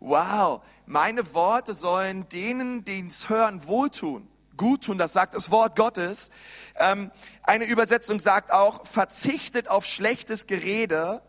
Wow, 0.00 0.62
meine 0.84 1.32
Worte 1.32 1.74
sollen 1.74 2.28
denen, 2.28 2.84
die 2.84 3.06
es 3.06 3.28
hören, 3.28 3.64
wohltun 3.68 4.26
gut 4.56 4.86
tun, 4.86 4.98
das 4.98 5.12
sagt 5.12 5.34
das 5.34 5.52
Wort 5.52 5.76
Gottes. 5.76 6.32
Ähm, 6.74 7.12
eine 7.44 7.66
Übersetzung 7.66 8.18
sagt 8.18 8.52
auch, 8.52 8.84
verzichtet 8.84 9.68
auf 9.68 9.84
schlechtes 9.84 10.48
Gerede 10.48 11.22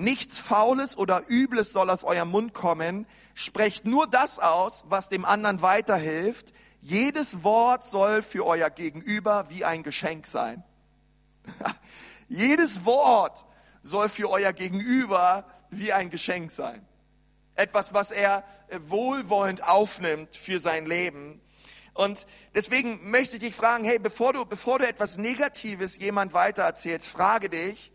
Nichts 0.00 0.40
Faules 0.40 0.96
oder 0.96 1.24
Übles 1.28 1.74
soll 1.74 1.90
aus 1.90 2.04
eurem 2.04 2.30
Mund 2.30 2.54
kommen. 2.54 3.06
Sprecht 3.34 3.84
nur 3.84 4.06
das 4.06 4.38
aus, 4.38 4.84
was 4.88 5.10
dem 5.10 5.26
anderen 5.26 5.60
weiterhilft. 5.60 6.54
Jedes 6.80 7.44
Wort 7.44 7.84
soll 7.84 8.22
für 8.22 8.46
euer 8.46 8.70
Gegenüber 8.70 9.50
wie 9.50 9.62
ein 9.62 9.82
Geschenk 9.82 10.26
sein. 10.26 10.64
Jedes 12.28 12.86
Wort 12.86 13.44
soll 13.82 14.08
für 14.08 14.30
euer 14.30 14.54
Gegenüber 14.54 15.44
wie 15.68 15.92
ein 15.92 16.08
Geschenk 16.08 16.50
sein. 16.50 16.82
Etwas, 17.54 17.92
was 17.92 18.10
er 18.10 18.44
wohlwollend 18.70 19.68
aufnimmt 19.68 20.34
für 20.34 20.60
sein 20.60 20.86
Leben. 20.86 21.42
Und 21.92 22.26
deswegen 22.54 23.10
möchte 23.10 23.36
ich 23.36 23.42
dich 23.42 23.54
fragen, 23.54 23.84
hey, 23.84 23.98
bevor 23.98 24.32
du, 24.32 24.46
bevor 24.46 24.78
du 24.78 24.88
etwas 24.88 25.18
Negatives 25.18 25.98
jemand 25.98 26.32
weitererzählst, 26.32 27.06
frage 27.06 27.50
dich, 27.50 27.92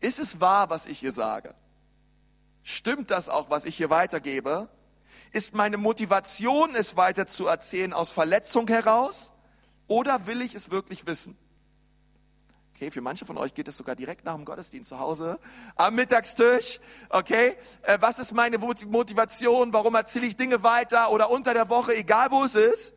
ist 0.00 0.18
es 0.18 0.40
wahr, 0.40 0.70
was 0.70 0.86
ich 0.86 0.98
hier 0.98 1.12
sage? 1.12 1.54
Stimmt 2.62 3.10
das 3.10 3.28
auch, 3.28 3.50
was 3.50 3.64
ich 3.64 3.76
hier 3.76 3.90
weitergebe? 3.90 4.68
Ist 5.32 5.54
meine 5.54 5.76
Motivation, 5.76 6.74
es 6.74 6.96
weiter 6.96 7.26
zu 7.26 7.46
erzählen, 7.46 7.92
aus 7.92 8.10
Verletzung 8.10 8.66
heraus? 8.68 9.32
Oder 9.86 10.26
will 10.26 10.40
ich 10.40 10.54
es 10.54 10.70
wirklich 10.70 11.06
wissen? 11.06 11.36
Okay, 12.74 12.90
für 12.90 13.02
manche 13.02 13.26
von 13.26 13.36
euch 13.36 13.52
geht 13.52 13.68
es 13.68 13.76
sogar 13.76 13.94
direkt 13.94 14.24
nach 14.24 14.34
dem 14.34 14.46
Gottesdienst 14.46 14.88
zu 14.88 14.98
Hause 14.98 15.38
am 15.76 15.94
Mittagstisch. 15.94 16.80
Okay, 17.10 17.54
äh, 17.82 17.98
was 18.00 18.18
ist 18.18 18.32
meine 18.32 18.56
Motivation? 18.56 19.72
Warum 19.72 19.94
erzähle 19.94 20.26
ich 20.26 20.36
Dinge 20.36 20.62
weiter 20.62 21.10
oder 21.10 21.30
unter 21.30 21.52
der 21.52 21.68
Woche, 21.68 21.94
egal 21.94 22.30
wo 22.30 22.42
es 22.42 22.54
ist? 22.54 22.94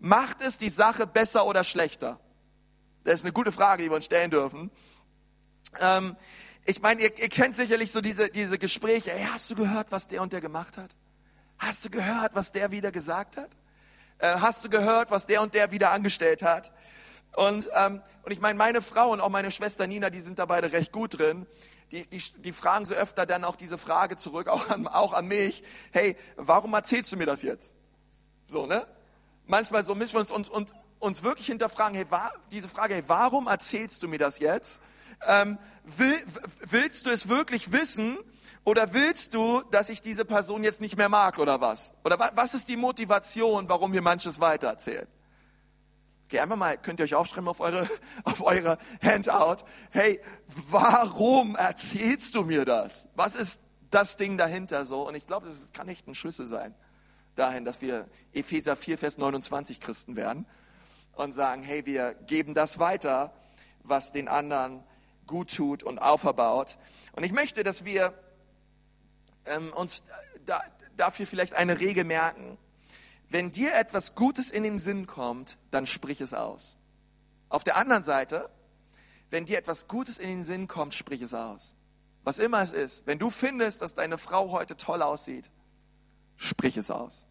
Macht 0.00 0.40
es 0.40 0.56
die 0.56 0.70
Sache 0.70 1.06
besser 1.06 1.44
oder 1.44 1.62
schlechter? 1.62 2.18
Das 3.04 3.14
ist 3.14 3.24
eine 3.24 3.32
gute 3.32 3.52
Frage, 3.52 3.82
die 3.82 3.90
wir 3.90 3.96
uns 3.96 4.06
stellen 4.06 4.30
dürfen. 4.30 4.70
Ähm, 5.80 6.16
ich 6.64 6.82
meine, 6.82 7.02
ihr, 7.02 7.18
ihr 7.18 7.28
kennt 7.28 7.54
sicherlich 7.54 7.90
so 7.90 8.00
diese, 8.00 8.28
diese 8.28 8.58
Gespräche. 8.58 9.10
Hey, 9.10 9.26
hast 9.32 9.50
du 9.50 9.54
gehört, 9.54 9.90
was 9.90 10.08
der 10.08 10.22
und 10.22 10.32
der 10.32 10.40
gemacht 10.40 10.76
hat? 10.76 10.90
Hast 11.58 11.84
du 11.84 11.90
gehört, 11.90 12.34
was 12.34 12.52
der 12.52 12.70
wieder 12.70 12.92
gesagt 12.92 13.36
hat? 13.36 13.50
Äh, 14.18 14.38
hast 14.40 14.64
du 14.64 14.68
gehört, 14.68 15.10
was 15.10 15.26
der 15.26 15.42
und 15.42 15.54
der 15.54 15.70
wieder 15.70 15.92
angestellt 15.92 16.42
hat? 16.42 16.72
Und, 17.34 17.68
ähm, 17.74 18.02
und 18.22 18.32
ich 18.32 18.40
meine, 18.40 18.58
meine 18.58 18.82
Frau 18.82 19.12
und 19.12 19.20
auch 19.20 19.28
meine 19.28 19.50
Schwester 19.50 19.86
Nina, 19.86 20.10
die 20.10 20.20
sind 20.20 20.38
da 20.38 20.46
beide 20.46 20.72
recht 20.72 20.92
gut 20.92 21.18
drin. 21.18 21.46
Die, 21.90 22.06
die, 22.06 22.22
die 22.38 22.52
fragen 22.52 22.84
so 22.84 22.94
öfter 22.94 23.26
dann 23.26 23.44
auch 23.44 23.56
diese 23.56 23.78
Frage 23.78 24.16
zurück, 24.16 24.48
auch 24.48 24.68
an, 24.68 24.86
auch 24.86 25.12
an 25.12 25.26
mich. 25.26 25.62
Hey, 25.92 26.16
warum 26.36 26.74
erzählst 26.74 27.12
du 27.12 27.16
mir 27.16 27.26
das 27.26 27.42
jetzt? 27.42 27.72
So, 28.44 28.66
ne? 28.66 28.86
Manchmal 29.46 29.82
so 29.82 29.94
müssen 29.94 30.14
wir 30.14 30.20
uns, 30.20 30.30
uns, 30.50 30.72
uns, 30.98 31.22
wirklich 31.22 31.46
hinterfragen, 31.46 31.94
hey, 31.94 32.10
war, 32.10 32.30
diese 32.50 32.68
Frage, 32.68 32.94
hey, 32.94 33.04
warum 33.06 33.46
erzählst 33.46 34.02
du 34.02 34.08
mir 34.08 34.18
das 34.18 34.38
jetzt? 34.38 34.82
Ähm, 35.26 35.58
will, 35.84 36.16
willst 36.62 37.06
du 37.06 37.10
es 37.10 37.28
wirklich 37.28 37.72
wissen? 37.72 38.18
Oder 38.64 38.92
willst 38.92 39.32
du, 39.32 39.62
dass 39.70 39.88
ich 39.88 40.02
diese 40.02 40.24
Person 40.24 40.62
jetzt 40.62 40.80
nicht 40.80 40.96
mehr 40.96 41.08
mag 41.08 41.38
oder 41.38 41.60
was? 41.60 41.94
Oder 42.04 42.18
was 42.34 42.52
ist 42.52 42.68
die 42.68 42.76
Motivation, 42.76 43.68
warum 43.68 43.92
wir 43.92 44.02
manches 44.02 44.40
weitererzählen? 44.40 45.06
Okay, 46.26 46.40
einfach 46.40 46.56
mal, 46.56 46.76
könnt 46.76 47.00
ihr 47.00 47.04
euch 47.04 47.14
aufschreiben 47.14 47.48
auf 47.48 47.60
eure, 47.60 47.88
auf 48.24 48.42
eure 48.42 48.76
Handout. 49.02 49.64
Hey, 49.90 50.20
warum 50.70 51.56
erzählst 51.56 52.34
du 52.34 52.44
mir 52.44 52.66
das? 52.66 53.08
Was 53.14 53.34
ist 53.34 53.62
das 53.90 54.18
Ding 54.18 54.36
dahinter 54.36 54.84
so? 54.84 55.08
Und 55.08 55.14
ich 55.14 55.26
glaube, 55.26 55.46
das 55.46 55.72
kann 55.72 55.88
echt 55.88 56.06
ein 56.06 56.14
Schlüssel 56.14 56.46
sein 56.46 56.74
dahin, 57.38 57.64
dass 57.64 57.80
wir 57.80 58.06
Epheser 58.32 58.76
4, 58.76 58.98
Vers 58.98 59.16
29 59.16 59.80
Christen 59.80 60.16
werden 60.16 60.44
und 61.14 61.32
sagen, 61.32 61.62
hey, 61.62 61.86
wir 61.86 62.14
geben 62.14 62.54
das 62.54 62.78
weiter, 62.78 63.32
was 63.82 64.12
den 64.12 64.28
anderen 64.28 64.82
gut 65.28 65.54
tut 65.54 65.84
und 65.84 66.00
auferbaut. 66.00 66.76
Und 67.12 67.22
ich 67.22 67.32
möchte, 67.32 67.62
dass 67.62 67.84
wir 67.84 68.12
ähm, 69.46 69.72
uns 69.72 70.02
da, 70.44 70.60
dafür 70.96 71.26
vielleicht 71.28 71.54
eine 71.54 71.78
Regel 71.78 72.02
merken. 72.02 72.58
Wenn 73.28 73.52
dir 73.52 73.74
etwas 73.74 74.16
Gutes 74.16 74.50
in 74.50 74.64
den 74.64 74.80
Sinn 74.80 75.06
kommt, 75.06 75.58
dann 75.70 75.86
sprich 75.86 76.20
es 76.20 76.34
aus. 76.34 76.76
Auf 77.48 77.62
der 77.62 77.76
anderen 77.76 78.02
Seite, 78.02 78.50
wenn 79.30 79.46
dir 79.46 79.58
etwas 79.58 79.86
Gutes 79.86 80.18
in 80.18 80.28
den 80.28 80.42
Sinn 80.42 80.66
kommt, 80.66 80.94
sprich 80.94 81.22
es 81.22 81.34
aus. 81.34 81.74
Was 82.24 82.38
immer 82.38 82.60
es 82.60 82.72
ist. 82.72 83.06
Wenn 83.06 83.18
du 83.18 83.30
findest, 83.30 83.82
dass 83.82 83.94
deine 83.94 84.18
Frau 84.18 84.50
heute 84.50 84.76
toll 84.76 85.02
aussieht, 85.02 85.50
sprich 86.36 86.76
es 86.76 86.90
aus. 86.90 87.26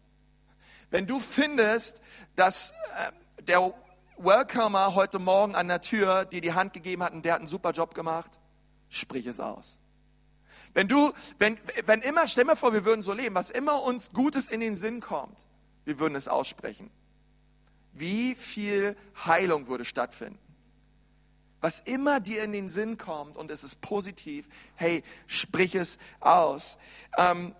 Wenn 0.90 1.06
du 1.06 1.20
findest, 1.20 2.00
dass 2.34 2.72
äh, 2.96 3.42
der 3.42 3.74
Welcomer 4.18 4.96
heute 4.96 5.20
Morgen 5.20 5.54
an 5.54 5.68
der 5.68 5.80
Tür 5.80 6.24
dir 6.24 6.40
die 6.40 6.52
Hand 6.52 6.72
gegeben 6.72 7.04
hat 7.04 7.12
und 7.12 7.24
der 7.24 7.34
hat 7.34 7.40
einen 7.40 7.48
super 7.48 7.70
Job 7.70 7.94
gemacht, 7.94 8.38
sprich 8.88 9.26
es 9.26 9.38
aus. 9.38 9.78
Wenn 10.74 10.88
du, 10.88 11.12
wenn, 11.38 11.56
wenn 11.86 12.02
immer, 12.02 12.26
stell 12.26 12.44
mir 12.44 12.56
vor, 12.56 12.72
wir 12.72 12.84
würden 12.84 13.02
so 13.02 13.12
leben, 13.12 13.34
was 13.34 13.50
immer 13.50 13.82
uns 13.82 14.12
Gutes 14.12 14.48
in 14.48 14.60
den 14.60 14.74
Sinn 14.74 15.00
kommt, 15.00 15.46
wir 15.84 16.00
würden 16.00 16.16
es 16.16 16.26
aussprechen. 16.26 16.90
Wie 17.92 18.34
viel 18.34 18.96
Heilung 19.24 19.68
würde 19.68 19.84
stattfinden? 19.84 20.38
Was 21.60 21.80
immer 21.80 22.20
dir 22.20 22.42
in 22.42 22.52
den 22.52 22.68
Sinn 22.68 22.98
kommt 22.98 23.36
und 23.36 23.50
es 23.50 23.64
ist 23.64 23.80
positiv, 23.80 24.48
hey, 24.74 25.02
sprich 25.26 25.74
es 25.74 25.98
aus. 26.20 26.78
Ähm, 27.16 27.54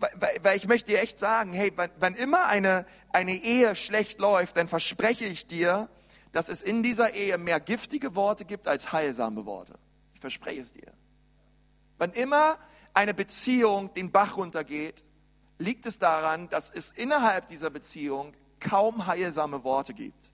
weil, 0.00 0.36
weil 0.42 0.56
ich 0.56 0.68
möchte 0.68 0.92
dir 0.92 1.00
echt 1.00 1.18
sagen, 1.18 1.52
hey, 1.52 1.72
wann, 1.76 1.90
wann 1.98 2.14
immer 2.14 2.46
eine, 2.46 2.86
eine 3.12 3.34
Ehe 3.34 3.74
schlecht 3.76 4.18
läuft, 4.18 4.56
dann 4.56 4.68
verspreche 4.68 5.24
ich 5.24 5.46
dir, 5.46 5.88
dass 6.32 6.48
es 6.48 6.62
in 6.62 6.82
dieser 6.82 7.14
Ehe 7.14 7.38
mehr 7.38 7.60
giftige 7.60 8.14
Worte 8.14 8.44
gibt 8.44 8.68
als 8.68 8.92
heilsame 8.92 9.46
Worte. 9.46 9.78
Ich 10.14 10.20
verspreche 10.20 10.60
es 10.60 10.72
dir. 10.72 10.92
Wann 11.98 12.12
immer 12.12 12.58
eine 12.94 13.14
Beziehung 13.14 13.92
den 13.94 14.10
Bach 14.10 14.36
runtergeht, 14.36 15.04
liegt 15.58 15.86
es 15.86 15.98
daran, 15.98 16.48
dass 16.48 16.70
es 16.70 16.90
innerhalb 16.90 17.46
dieser 17.46 17.70
Beziehung 17.70 18.34
kaum 18.60 19.06
heilsame 19.06 19.64
Worte 19.64 19.94
gibt. 19.94 20.32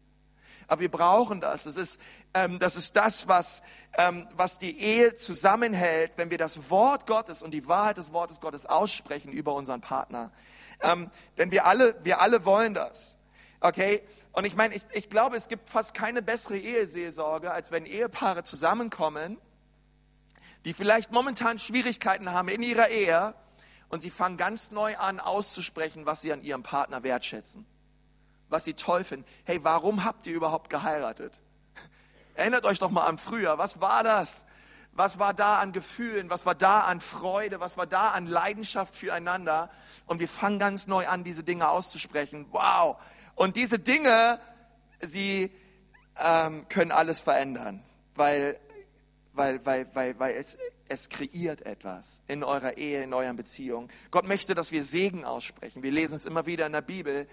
Aber 0.66 0.80
wir 0.80 0.90
brauchen 0.90 1.40
das. 1.40 1.64
Das 1.64 1.76
ist, 1.76 2.00
ähm, 2.34 2.58
das, 2.58 2.76
ist 2.76 2.96
das, 2.96 3.28
was, 3.28 3.62
ähm, 3.96 4.28
was 4.34 4.58
die 4.58 4.78
Ehe 4.78 5.14
zusammenhält, 5.14 6.12
wenn 6.16 6.30
wir 6.30 6.38
das 6.38 6.70
Wort 6.70 7.06
Gottes 7.06 7.42
und 7.42 7.52
die 7.52 7.68
Wahrheit 7.68 7.96
des 7.96 8.12
Wortes 8.12 8.40
Gottes 8.40 8.66
aussprechen 8.66 9.32
über 9.32 9.54
unseren 9.54 9.80
Partner. 9.80 10.30
Ähm, 10.80 11.10
denn 11.38 11.50
wir 11.50 11.66
alle, 11.66 11.94
wir 12.04 12.20
alle 12.20 12.44
wollen 12.44 12.74
das. 12.74 13.16
Okay? 13.60 14.02
Und 14.32 14.44
ich 14.44 14.56
meine, 14.56 14.74
ich, 14.74 14.82
ich 14.92 15.10
glaube, 15.10 15.36
es 15.36 15.48
gibt 15.48 15.68
fast 15.68 15.94
keine 15.94 16.22
bessere 16.22 16.58
Eheseelsorge, 16.58 17.52
als 17.52 17.70
wenn 17.70 17.86
Ehepaare 17.86 18.44
zusammenkommen 18.44 19.38
die 20.64 20.72
vielleicht 20.72 21.10
momentan 21.10 21.58
Schwierigkeiten 21.58 22.30
haben 22.30 22.48
in 22.48 22.62
ihrer 22.62 22.88
Ehe 22.88 23.34
und 23.88 24.00
sie 24.00 24.10
fangen 24.10 24.36
ganz 24.36 24.70
neu 24.70 24.96
an 24.96 25.20
auszusprechen, 25.20 26.06
was 26.06 26.20
sie 26.20 26.32
an 26.32 26.42
ihrem 26.42 26.62
Partner 26.62 27.02
wertschätzen, 27.02 27.66
was 28.52 28.64
sie 28.64 28.74
toll 28.74 29.04
finden. 29.04 29.26
Hey, 29.44 29.64
warum 29.64 30.04
habt 30.04 30.26
ihr 30.26 30.34
überhaupt 30.34 30.70
geheiratet? 30.70 31.40
Erinnert 32.34 32.64
euch 32.64 32.78
doch 32.78 32.90
mal 32.90 33.06
an 33.06 33.18
früher. 33.18 33.58
Was 33.58 33.80
war 33.80 34.04
das? 34.04 34.44
Was 34.92 35.18
war 35.18 35.32
da 35.32 35.58
an 35.58 35.72
Gefühlen? 35.72 36.28
Was 36.30 36.44
war 36.44 36.54
da 36.54 36.82
an 36.82 37.00
Freude? 37.00 37.60
Was 37.60 37.76
war 37.76 37.86
da 37.86 38.10
an 38.10 38.26
Leidenschaft 38.26 38.94
füreinander? 38.94 39.70
Und 40.06 40.20
wir 40.20 40.28
fangen 40.28 40.58
ganz 40.58 40.86
neu 40.86 41.08
an, 41.08 41.24
diese 41.24 41.42
Dinge 41.42 41.68
auszusprechen. 41.68 42.46
Wow! 42.50 42.98
Und 43.34 43.56
diese 43.56 43.78
Dinge, 43.78 44.38
sie 45.00 45.50
ähm, 46.18 46.68
können 46.68 46.92
alles 46.92 47.20
verändern, 47.20 47.82
weil 48.14 48.60
weil, 49.34 49.64
weil, 49.64 49.86
weil, 49.94 50.18
weil 50.18 50.34
es, 50.36 50.58
es 50.88 51.08
kreiert 51.08 51.62
etwas 51.62 52.22
in 52.28 52.44
eurer 52.44 52.76
Ehe, 52.76 53.02
in 53.02 53.14
euren 53.14 53.36
Beziehungen. 53.36 53.88
Gott 54.10 54.26
möchte, 54.26 54.54
dass 54.54 54.72
wir 54.72 54.82
Segen 54.82 55.24
aussprechen. 55.24 55.82
Wir 55.82 55.90
lesen 55.90 56.14
es 56.14 56.26
immer 56.26 56.46
wieder 56.46 56.66
in 56.66 56.72
der 56.72 56.82
Bibel, 56.82 57.26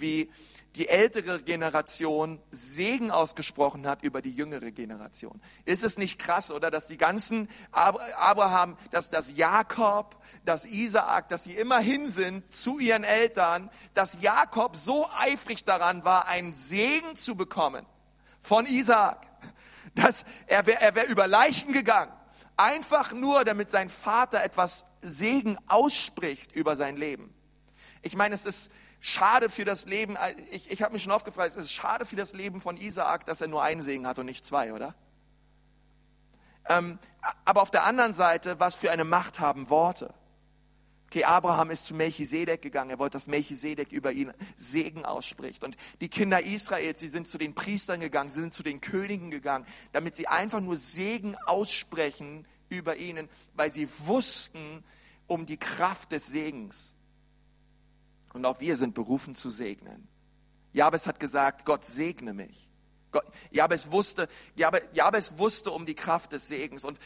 wie 0.00 0.30
die 0.74 0.88
ältere 0.88 1.40
Generation 1.42 2.38
Segen 2.50 3.10
ausgesprochen 3.10 3.86
hat 3.86 4.02
über 4.02 4.20
die 4.20 4.30
jüngere 4.30 4.72
Generation. 4.72 5.40
Ist 5.64 5.84
es 5.84 5.96
nicht 5.96 6.18
krass, 6.18 6.52
oder, 6.52 6.70
dass 6.70 6.86
die 6.86 6.98
ganzen 6.98 7.48
Abraham, 7.72 8.76
dass 8.90 9.08
das 9.08 9.34
Jakob, 9.36 10.22
das 10.44 10.66
Isaak, 10.66 11.28
dass 11.28 11.44
sie 11.44 11.54
immer 11.54 11.78
hin 11.78 12.08
sind 12.08 12.52
zu 12.52 12.78
ihren 12.78 13.04
Eltern, 13.04 13.70
dass 13.94 14.20
Jakob 14.20 14.76
so 14.76 15.08
eifrig 15.16 15.64
daran 15.64 16.04
war, 16.04 16.28
einen 16.28 16.52
Segen 16.52 17.16
zu 17.16 17.36
bekommen 17.36 17.86
von 18.40 18.66
Isaak 18.66 19.26
dass 19.96 20.24
er 20.46 20.66
wäre 20.66 20.80
er 20.80 20.94
wär 20.94 21.08
über 21.08 21.26
Leichen 21.26 21.72
gegangen. 21.72 22.12
Einfach 22.56 23.12
nur, 23.12 23.44
damit 23.44 23.70
sein 23.70 23.88
Vater 23.88 24.42
etwas 24.42 24.86
Segen 25.02 25.58
ausspricht 25.66 26.52
über 26.52 26.76
sein 26.76 26.96
Leben. 26.96 27.34
Ich 28.02 28.16
meine, 28.16 28.34
es 28.34 28.46
ist 28.46 28.70
schade 29.06 29.50
für 29.50 29.64
das 29.64 29.86
Leben, 29.86 30.16
ich, 30.50 30.68
ich 30.68 30.82
habe 30.82 30.92
mich 30.92 31.04
schon 31.04 31.12
oft 31.12 31.24
gefragt, 31.24 31.50
es 31.50 31.56
ist 31.56 31.72
schade 31.72 32.04
für 32.04 32.16
das 32.16 32.32
Leben 32.32 32.60
von 32.60 32.76
Isaak, 32.76 33.24
dass 33.24 33.40
er 33.40 33.46
nur 33.46 33.62
einen 33.62 33.80
Segen 33.80 34.04
hat 34.04 34.18
und 34.18 34.26
nicht 34.26 34.44
zwei, 34.44 34.72
oder? 34.72 34.96
Ähm, 36.68 36.98
aber 37.44 37.62
auf 37.62 37.70
der 37.70 37.84
anderen 37.84 38.12
Seite, 38.12 38.58
was 38.58 38.74
für 38.74 38.90
eine 38.90 39.04
Macht 39.04 39.38
haben 39.38 39.70
Worte? 39.70 40.12
Okay, 41.06 41.22
Abraham 41.22 41.70
ist 41.70 41.86
zu 41.86 41.94
Melchisedek 41.94 42.60
gegangen. 42.60 42.90
Er 42.90 42.98
wollte, 42.98 43.12
dass 43.12 43.28
Melchisedek 43.28 43.92
über 43.92 44.10
ihn 44.10 44.32
Segen 44.56 45.04
ausspricht. 45.04 45.62
Und 45.62 45.76
die 46.00 46.08
Kinder 46.08 46.42
Israels, 46.42 46.98
sie 46.98 47.06
sind 47.06 47.28
zu 47.28 47.38
den 47.38 47.54
Priestern 47.54 48.00
gegangen, 48.00 48.28
sie 48.28 48.40
sind 48.40 48.52
zu 48.52 48.64
den 48.64 48.80
Königen 48.80 49.30
gegangen, 49.30 49.66
damit 49.92 50.16
sie 50.16 50.26
einfach 50.26 50.60
nur 50.60 50.76
Segen 50.76 51.36
aussprechen 51.46 52.44
über 52.70 52.96
ihnen, 52.96 53.28
weil 53.54 53.70
sie 53.70 53.88
wussten 54.00 54.82
um 55.28 55.46
die 55.46 55.58
Kraft 55.58 56.10
des 56.10 56.26
Segens. 56.26 56.95
Und 58.36 58.44
auch 58.44 58.60
wir 58.60 58.76
sind 58.76 58.94
berufen 58.94 59.34
zu 59.34 59.48
segnen. 59.48 60.06
Jabes 60.74 61.06
hat 61.06 61.18
gesagt, 61.18 61.64
Gott 61.64 61.86
segne 61.86 62.34
mich. 62.34 62.68
Jabes 63.50 63.90
wusste, 63.90 64.28
Jabes 64.56 65.38
wusste 65.38 65.70
um 65.70 65.86
die 65.86 65.94
Kraft 65.94 66.32
des 66.32 66.46
Segens. 66.46 66.84
Und 66.84 66.98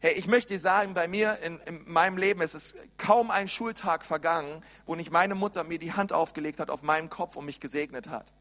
hey, 0.00 0.14
ich 0.14 0.26
möchte 0.26 0.54
dir 0.54 0.58
sagen, 0.58 0.92
bei 0.92 1.06
mir 1.06 1.38
in, 1.42 1.60
in 1.60 1.92
meinem 1.92 2.18
Leben 2.18 2.40
ist 2.40 2.54
es 2.54 2.74
kaum 2.96 3.30
ein 3.30 3.46
Schultag 3.46 4.04
vergangen, 4.04 4.64
wo 4.84 4.96
nicht 4.96 5.12
meine 5.12 5.36
Mutter 5.36 5.62
mir 5.62 5.78
die 5.78 5.92
Hand 5.92 6.12
aufgelegt 6.12 6.58
hat 6.58 6.70
auf 6.70 6.82
meinen 6.82 7.08
Kopf 7.08 7.36
und 7.36 7.44
mich 7.44 7.60
gesegnet 7.60 8.08
hat. 8.08 8.32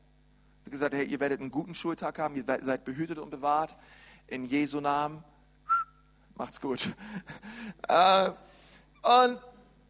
Hat 0.66 0.72
gesagt, 0.72 0.96
hey, 0.96 1.06
ihr 1.06 1.20
werdet 1.20 1.40
einen 1.40 1.52
guten 1.52 1.76
Schultag 1.76 2.18
haben, 2.18 2.36
ihr 2.36 2.46
seid 2.64 2.84
behütet 2.84 3.20
und 3.20 3.30
bewahrt. 3.30 3.78
In 4.26 4.44
Jesu 4.44 4.82
Namen. 4.82 5.24
Macht's 6.34 6.60
gut. 6.60 6.96
Äh, 7.88 8.32
und, 9.04 9.40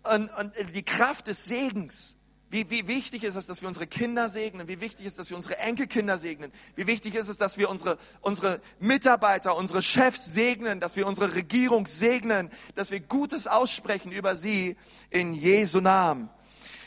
und, 0.03 0.29
und 0.37 0.75
die 0.75 0.83
Kraft 0.83 1.27
des 1.27 1.45
Segens 1.45 2.17
wie, 2.53 2.69
wie 2.69 2.87
wichtig 2.87 3.23
ist 3.23 3.33
es, 3.33 3.47
dass 3.47 3.61
wir 3.61 3.67
unsere 3.67 3.87
Kinder 3.87 4.29
segnen? 4.29 4.67
Wie 4.67 4.79
wichtig 4.79 5.07
ist 5.07 5.13
es, 5.13 5.17
dass 5.17 5.29
wir 5.31 5.37
unsere 5.37 5.57
Enkelkinder 5.57 6.19
segnen? 6.19 6.51
Wie 6.75 6.85
wichtig 6.85 7.15
ist 7.15 7.27
es, 7.27 7.39
dass 7.39 7.57
wir 7.57 7.67
unsere, 7.67 7.97
unsere 8.21 8.61
Mitarbeiter, 8.79 9.57
unsere 9.57 9.81
Chefs 9.81 10.25
segnen, 10.25 10.79
dass 10.79 10.95
wir 10.95 11.07
unsere 11.07 11.33
Regierung 11.33 11.87
segnen, 11.87 12.51
dass 12.75 12.91
wir 12.91 12.99
Gutes 12.99 13.47
aussprechen 13.47 14.11
über 14.11 14.35
sie 14.35 14.77
in 15.09 15.33
Jesu 15.33 15.81
Namen. 15.81 16.29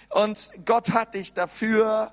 Und 0.09 0.53
Gott 0.65 0.91
hat 0.91 1.15
dich 1.15 1.33
dafür 1.33 2.13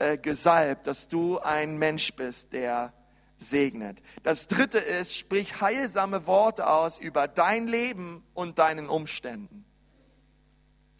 äh, 0.00 0.18
gesalbt, 0.18 0.88
dass 0.88 1.06
du 1.06 1.38
ein 1.38 1.78
Mensch 1.78 2.12
bist, 2.14 2.52
der 2.52 2.92
segnet. 3.36 4.02
Das 4.24 4.48
dritte 4.48 4.78
ist, 4.78 5.16
sprich 5.16 5.60
heilsame 5.60 6.26
Worte 6.26 6.66
aus 6.68 6.98
über 6.98 7.28
dein 7.28 7.68
Leben 7.68 8.24
und 8.34 8.58
deinen 8.58 8.88
Umständen. 8.88 9.64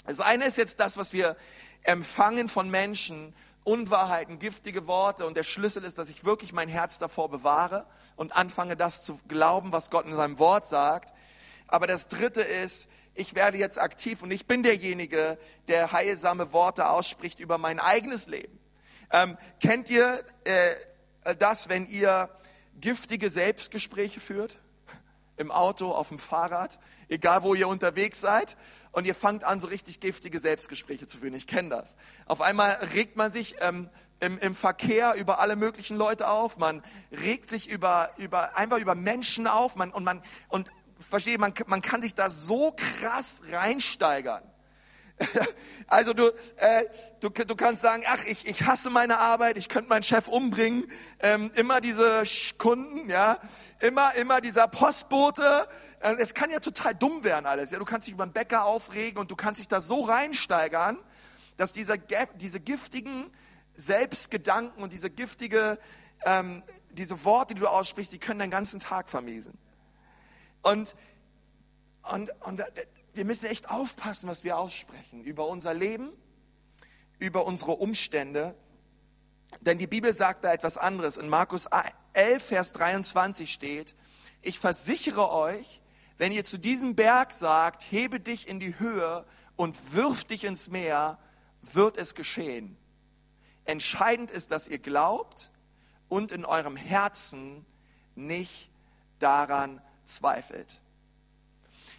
Das 0.07 0.21
eine 0.21 0.45
ist 0.45 0.59
jetzt 0.59 0.81
das, 0.81 0.97
was 0.97 1.13
wir 1.13 1.37
empfangen 1.85 2.49
von 2.49 2.71
Menschen, 2.71 3.35
Unwahrheiten, 3.63 4.39
giftige 4.39 4.87
Worte. 4.87 5.27
Und 5.27 5.37
der 5.37 5.43
Schlüssel 5.43 5.85
ist, 5.85 5.99
dass 5.99 6.09
ich 6.09 6.25
wirklich 6.25 6.53
mein 6.53 6.69
Herz 6.69 6.99
davor 6.99 7.31
bewahre 7.31 7.87
und 8.17 8.37
anfange, 8.37 8.77
das 8.77 9.05
zu 9.05 9.19
glauben, 9.29 9.73
was 9.73 9.91
Gott 9.91 10.07
in 10.07 10.15
seinem 10.15 10.39
Wort 10.39 10.67
sagt. 10.67 11.15
Aber 11.67 11.87
das 11.87 12.09
Dritte 12.09 12.43
ist, 12.43 12.89
ich 13.15 13.35
werde 13.35 13.59
jetzt 13.59 13.79
aktiv 13.79 14.23
und 14.23 14.31
ich 14.31 14.47
bin 14.47 14.63
derjenige, 14.63 15.39
der 15.69 15.93
heilsame 15.93 16.53
Worte 16.53 16.89
ausspricht 16.89 17.41
über 17.41 17.59
mein 17.59 17.79
eigenes 17.79 18.27
Leben. 18.27 18.59
Ähm, 19.11 19.39
kennt 19.63 19.89
ihr 19.89 20.25
äh, 20.45 20.75
das, 21.39 21.69
wenn 21.69 21.87
ihr 21.87 22.29
giftige 22.81 23.31
Selbstgespräche 23.31 24.21
führt? 24.21 24.61
Im 25.37 25.51
Auto, 25.51 25.91
auf 25.91 26.09
dem 26.09 26.19
Fahrrad, 26.19 26.79
egal 27.09 27.43
wo 27.43 27.55
ihr 27.55 27.67
unterwegs 27.67 28.21
seid. 28.21 28.57
Und 28.93 29.05
ihr 29.05 29.15
fangt 29.15 29.45
an, 29.45 29.59
so 29.61 29.67
richtig 29.67 30.01
giftige 30.01 30.39
Selbstgespräche 30.39 31.07
zu 31.07 31.19
führen. 31.19 31.35
Ich 31.35 31.47
kenne 31.47 31.71
das. 31.71 31.97
Auf 32.27 32.41
einmal 32.41 32.71
regt 32.95 33.17
man 33.17 33.33
sich 33.33 33.57
ähm, 33.61 33.91
im, 34.21 34.39
im 34.39 34.55
Verkehr 34.55 35.15
über 35.15 35.41
alle 35.41 35.57
möglichen 35.57 35.97
Leute 35.97 36.29
auf. 36.29 36.59
Man 36.59 36.83
regt 37.11 37.49
sich 37.49 37.69
über, 37.69 38.11
über, 38.17 38.57
einfach 38.57 38.79
über 38.79 38.95
Menschen 38.95 39.47
auf. 39.47 39.75
Man, 39.77 39.91
und 39.91 40.05
man, 40.05 40.23
und 40.49 40.71
verstehe, 41.01 41.39
man, 41.39 41.53
man 41.67 41.83
kann 41.83 42.03
sich 42.03 42.15
da 42.15 42.31
so 42.31 42.73
krass 42.77 43.43
reinsteigern. 43.51 44.43
Also 45.87 46.15
du, 46.15 46.29
äh, 46.57 46.85
du, 47.21 47.29
du 47.29 47.55
kannst 47.55 47.83
sagen, 47.83 48.05
ach, 48.07 48.25
ich, 48.25 48.47
ich 48.47 48.63
hasse 48.63 48.91
meine 48.91 49.19
Arbeit, 49.19 49.59
ich 49.59 49.69
könnte 49.69 49.89
meinen 49.89 50.03
Chef 50.03 50.29
umbringen. 50.29 50.91
Ähm, 51.21 51.51
immer 51.55 51.81
diese 51.81 52.23
Kunden, 52.59 53.09
ja, 53.11 53.39
immer, 53.81 54.15
immer 54.15 54.41
dieser 54.41 54.67
Postbote. 54.67 55.69
Äh, 56.01 56.17
es 56.19 56.35
kann 56.35 56.51
ja 56.51 56.61
total 56.61 56.95
dumm 56.95 57.23
werden 57.23 57.47
alles. 57.47 57.71
Ja, 57.71 57.79
du 57.79 57.85
kannst 57.85 58.07
dich 58.07 58.15
über 58.15 58.27
den 58.27 58.33
Bäcker 58.33 58.65
aufregen 58.65 59.21
und 59.21 59.31
du 59.31 59.37
kannst 59.37 59.61
dich 59.61 59.69
da 59.69 59.81
so 59.81 60.03
reinsteigern, 60.03 60.99
dass 61.57 61.73
dieser, 61.73 61.97
diese 61.97 62.61
giftigen 62.61 63.31
Selbstgedanken 63.77 64.83
und 64.83 64.93
diese 64.93 65.11
giftige, 65.11 65.79
ähm, 66.25 66.63
diese 66.93 67.25
Worte, 67.25 67.55
die 67.55 67.61
du 67.61 67.69
aussprichst, 67.69 68.13
die 68.13 68.19
können 68.19 68.39
deinen 68.39 68.51
ganzen 68.51 68.81
Tag 68.81 69.11
vermiesen. 69.11 69.59
Und, 70.63 70.97
und, 72.11 72.31
und 72.41 72.63
wir 73.15 73.25
müssen 73.25 73.47
echt 73.47 73.71
aufpassen, 73.71 74.29
was 74.29 74.45
wir 74.45 74.59
aussprechen 74.59 75.23
über 75.23 75.47
unser 75.47 75.75
Leben, 75.75 76.11
über 77.19 77.47
unsere 77.47 77.73
Umstände. 77.73 78.55
Denn 79.61 79.79
die 79.79 79.87
Bibel 79.87 80.13
sagt 80.13 80.45
da 80.45 80.53
etwas 80.53 80.79
anderes. 80.79 81.17
In 81.17 81.29
Markus 81.29 81.69
11, 82.13 82.45
Vers 82.45 82.73
23 82.73 83.53
steht, 83.53 83.95
ich 84.43 84.59
versichere 84.59 85.31
euch, 85.31 85.81
wenn 86.19 86.33
ihr 86.33 86.45
zu 86.45 86.59
diesem 86.59 86.95
Berg 86.95 87.33
sagt, 87.33 87.83
hebe 87.91 88.21
dich 88.21 88.47
in 88.49 88.61
die 88.61 88.79
Höhe 88.79 89.25
und 89.57 89.95
wirf 89.95 90.25
dich 90.25 90.45
ins 90.45 90.69
Meer, 90.69 91.19
wird 91.63 91.97
es 91.97 92.15
geschehen. 92.15 92.77
Entscheidend 93.65 94.31
ist, 94.31 94.51
dass 94.51 94.69
ihr 94.69 94.79
glaubt 94.79 95.51
und 96.09 96.33
in 96.33 96.45
eurem 96.45 96.77
Herzen 96.77 97.65
nicht 98.15 98.71
daran 99.19 99.81
zweifelt. 100.05 100.83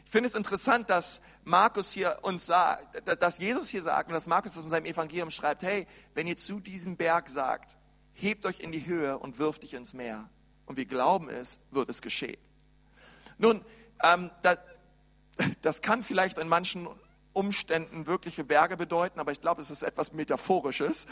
Ich 0.05 0.11
finde 0.11 0.29
es 0.29 0.35
interessant, 0.35 0.89
dass 0.89 1.21
Markus 1.43 1.91
hier 1.91 2.19
uns 2.21 2.45
sagt, 2.45 3.21
dass 3.21 3.39
Jesus 3.39 3.69
hier 3.69 3.81
sagt 3.81 4.07
und 4.07 4.13
dass 4.13 4.27
Markus 4.27 4.53
das 4.53 4.63
in 4.63 4.69
seinem 4.69 4.85
Evangelium 4.85 5.31
schreibt, 5.31 5.63
hey, 5.63 5.87
wenn 6.13 6.27
ihr 6.27 6.37
zu 6.37 6.59
diesem 6.59 6.95
Berg 6.95 7.27
sagt, 7.27 7.77
hebt 8.13 8.45
euch 8.45 8.59
in 8.59 8.71
die 8.71 8.85
Höhe 8.85 9.17
und 9.17 9.39
wirft 9.39 9.63
dich 9.63 9.73
ins 9.73 9.93
Meer. 9.93 10.29
Und 10.65 10.77
wir 10.77 10.85
glauben 10.85 11.29
es, 11.29 11.59
wird 11.71 11.89
es 11.89 12.01
geschehen. 12.01 12.39
Nun, 13.37 13.65
ähm, 14.03 14.31
das, 14.41 14.59
das 15.61 15.81
kann 15.81 16.01
vielleicht 16.01 16.37
in 16.37 16.47
manchen 16.47 16.87
Umständen 17.33 18.07
wirkliche 18.07 18.45
Berge 18.45 18.77
bedeuten, 18.77 19.19
aber 19.19 19.33
ich 19.33 19.41
glaube, 19.41 19.61
es 19.61 19.69
ist 19.69 19.83
etwas 19.83 20.13
Metaphorisches. 20.13 21.05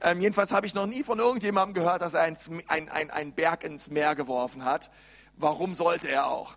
Ähm, 0.00 0.22
jedenfalls 0.22 0.52
habe 0.52 0.66
ich 0.66 0.74
noch 0.74 0.86
nie 0.86 1.02
von 1.02 1.18
irgendjemandem 1.18 1.74
gehört, 1.74 2.00
dass 2.00 2.14
er 2.14 2.22
einen 2.22 2.38
ein, 2.68 3.10
ein 3.10 3.34
Berg 3.34 3.62
ins 3.62 3.90
Meer 3.90 4.14
geworfen 4.14 4.64
hat. 4.64 4.90
Warum 5.36 5.74
sollte 5.74 6.08
er 6.08 6.26
auch? 6.26 6.56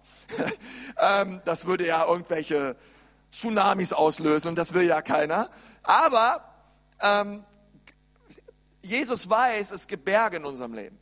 ähm, 0.97 1.41
das 1.45 1.65
würde 1.65 1.85
ja 1.85 2.05
irgendwelche 2.05 2.75
Tsunamis 3.31 3.93
auslösen 3.93 4.49
und 4.49 4.55
das 4.55 4.73
will 4.73 4.83
ja 4.83 5.01
keiner. 5.01 5.49
Aber 5.83 6.43
ähm, 7.01 7.43
Jesus 8.81 9.29
weiß, 9.29 9.71
es 9.71 9.87
gibt 9.87 10.05
Berge 10.05 10.37
in 10.37 10.45
unserem 10.45 10.73
Leben. 10.73 10.97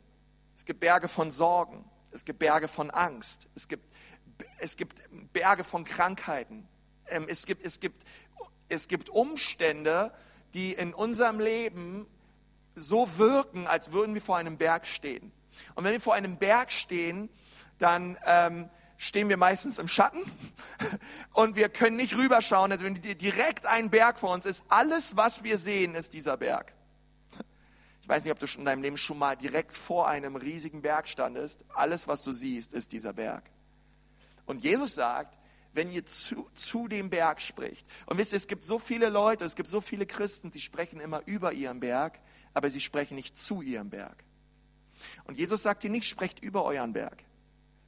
Es 0.55 0.65
gibt 0.65 0.79
Berge 0.79 1.07
von 1.07 1.31
Sorgen. 1.31 1.85
Es 2.11 2.25
gibt 2.25 2.39
Berge 2.39 2.67
von 2.67 2.89
Angst. 2.89 3.47
Es 3.55 3.67
gibt, 3.67 3.91
es 4.57 4.75
gibt 4.75 5.03
Berge 5.31 5.63
von 5.63 5.83
Krankheiten. 5.83 6.67
Ähm, 7.07 7.27
es, 7.29 7.45
gibt, 7.45 7.63
es, 7.65 7.79
gibt, 7.79 8.03
es 8.69 8.87
gibt 8.87 9.09
Umstände, 9.09 10.11
die 10.53 10.73
in 10.73 10.93
unserem 10.93 11.39
Leben 11.39 12.07
so 12.75 13.17
wirken, 13.17 13.67
als 13.67 13.91
würden 13.91 14.13
wir 14.13 14.21
vor 14.21 14.37
einem 14.37 14.57
Berg 14.57 14.87
stehen. 14.87 15.31
Und 15.75 15.83
wenn 15.83 15.93
wir 15.93 16.01
vor 16.01 16.13
einem 16.13 16.37
Berg 16.37 16.71
stehen, 16.71 17.29
dann 17.77 18.17
ähm, 18.25 18.69
stehen 18.97 19.29
wir 19.29 19.37
meistens 19.37 19.79
im 19.79 19.87
Schatten 19.87 20.19
und 21.33 21.55
wir 21.55 21.69
können 21.69 21.95
nicht 21.95 22.17
rüberschauen. 22.17 22.71
Also 22.71 22.83
wenn 22.83 22.95
direkt 22.95 23.65
ein 23.65 23.89
Berg 23.89 24.19
vor 24.19 24.33
uns 24.33 24.45
ist, 24.45 24.65
alles, 24.69 25.15
was 25.15 25.43
wir 25.43 25.57
sehen, 25.57 25.95
ist 25.95 26.13
dieser 26.13 26.37
Berg. 26.37 26.73
Ich 28.01 28.09
weiß 28.09 28.23
nicht, 28.23 28.31
ob 28.31 28.39
du 28.39 28.47
in 28.57 28.65
deinem 28.65 28.81
Leben 28.81 28.97
schon 28.97 29.19
mal 29.19 29.35
direkt 29.35 29.73
vor 29.73 30.07
einem 30.07 30.35
riesigen 30.37 30.81
Berg 30.81 31.07
standest. 31.07 31.65
Alles, 31.73 32.07
was 32.07 32.23
du 32.23 32.31
siehst, 32.31 32.73
ist 32.73 32.93
dieser 32.93 33.13
Berg. 33.13 33.43
Und 34.45 34.63
Jesus 34.63 34.95
sagt, 34.95 35.37
wenn 35.73 35.91
ihr 35.91 36.05
zu, 36.05 36.49
zu 36.55 36.87
dem 36.87 37.09
Berg 37.09 37.41
spricht. 37.41 37.85
Und 38.05 38.17
wisst 38.17 38.31
ihr, 38.31 38.37
es 38.37 38.47
gibt 38.47 38.63
so 38.63 38.79
viele 38.79 39.09
Leute, 39.09 39.45
es 39.45 39.55
gibt 39.55 39.69
so 39.69 39.81
viele 39.81 40.05
Christen, 40.05 40.49
die 40.49 40.61
sprechen 40.61 41.01
immer 41.01 41.21
über 41.25 41.51
ihren 41.51 41.81
Berg, 41.81 42.19
aber 42.53 42.69
sie 42.69 42.81
sprechen 42.81 43.15
nicht 43.15 43.37
zu 43.37 43.61
ihrem 43.61 43.89
Berg. 43.89 44.23
Und 45.25 45.37
Jesus 45.37 45.61
sagt 45.61 45.83
hier 45.83 45.91
nicht, 45.91 46.07
sprecht 46.07 46.39
über 46.39 46.63
euren 46.63 46.93
Berg 46.93 47.26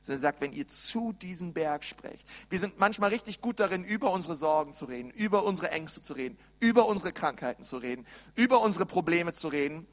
sondern 0.09 0.23
er 0.23 0.27
sagt, 0.27 0.41
wenn 0.41 0.53
ihr 0.53 0.67
zu 0.67 1.13
diesem 1.13 1.53
Berg 1.53 1.83
sprecht. 1.83 2.27
Wir 2.49 2.57
sind 2.57 2.79
manchmal 2.79 3.11
richtig 3.11 3.41
gut 3.41 3.59
darin, 3.59 3.83
über 3.83 4.11
unsere 4.11 4.35
Sorgen 4.35 4.73
zu 4.73 4.85
reden, 4.85 5.11
über 5.11 5.43
unsere 5.43 5.69
Ängste 5.69 6.01
zu 6.01 6.13
reden, 6.13 6.35
über 6.59 6.87
unsere 6.87 7.11
Krankheiten 7.11 7.63
zu 7.63 7.77
reden, 7.77 8.07
über 8.33 8.61
unsere 8.61 8.87
Probleme 8.87 9.33
zu 9.33 9.49
reden. 9.49 9.85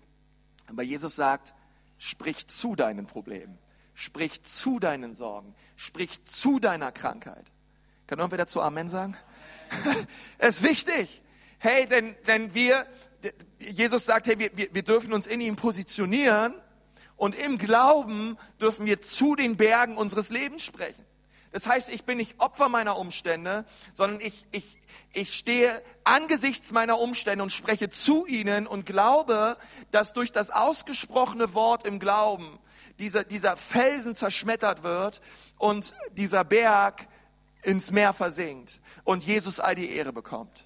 Aber 0.69 0.83
Jesus 0.83 1.17
sagt, 1.17 1.53
sprich 1.99 2.47
zu 2.47 2.77
deinen 2.77 3.07
Problemen, 3.07 3.59
sprich 3.93 4.43
zu 4.43 4.79
deinen 4.79 5.15
Sorgen, 5.15 5.55
sprich 5.77 6.25
zu 6.25 6.61
deiner 6.61 6.93
Krankheit. 6.93 7.45
Kann 8.07 8.19
irgendwer 8.19 8.39
dazu 8.39 8.63
Amen 8.63 8.89
sagen? 8.89 9.19
es 10.39 10.61
ist 10.61 10.63
wichtig. 10.63 11.23
Hey, 11.59 11.87
denn, 11.87 12.17
denn 12.27 12.55
wir, 12.55 12.87
Jesus 13.59 14.07
sagt, 14.07 14.29
hey, 14.29 14.39
wir, 14.39 14.51
wir 14.73 14.83
dürfen 14.83 15.13
uns 15.13 15.27
in 15.27 15.43
ihm 15.43 15.57
positionieren 15.57 16.55
und 17.17 17.35
im 17.35 17.59
Glauben 17.59 18.39
dürfen 18.61 18.87
wir 18.87 19.01
zu 19.01 19.35
den 19.37 19.57
Bergen 19.57 19.97
unseres 19.97 20.31
Lebens 20.31 20.63
sprechen. 20.63 21.05
Das 21.53 21.67
heißt, 21.67 21.89
ich 21.89 22.05
bin 22.05 22.19
nicht 22.19 22.39
Opfer 22.39 22.69
meiner 22.69 22.99
Umstände, 22.99 23.65
sondern 23.95 24.21
ich, 24.21 24.45
ich, 24.51 24.79
ich 25.15 25.35
stehe 25.35 25.83
angesichts 26.05 26.73
meiner 26.73 26.99
Umstände 26.99 27.43
und 27.43 27.51
spreche 27.51 27.89
zu 27.89 28.27
ihnen 28.27 28.67
und 28.67 28.85
glaube, 28.85 29.57
dass 29.91 30.13
durch 30.13 30.33
das 30.33 30.51
ausgesprochene 30.51 31.55
Wort 31.55 31.87
im 31.87 31.99
Glauben 31.99 32.59
dieser, 32.99 33.25
dieser 33.25 33.57
Felsen 33.57 34.15
zerschmettert 34.15 34.83
wird 34.83 35.23
und 35.57 35.95
dieser 36.13 36.45
Berg 36.45 37.09
ins 37.63 37.91
Meer 37.91 38.13
versinkt 38.13 38.83
und 39.05 39.25
Jesus 39.25 39.59
all 39.59 39.75
die 39.75 39.91
Ehre 39.91 40.13
bekommt. 40.13 40.66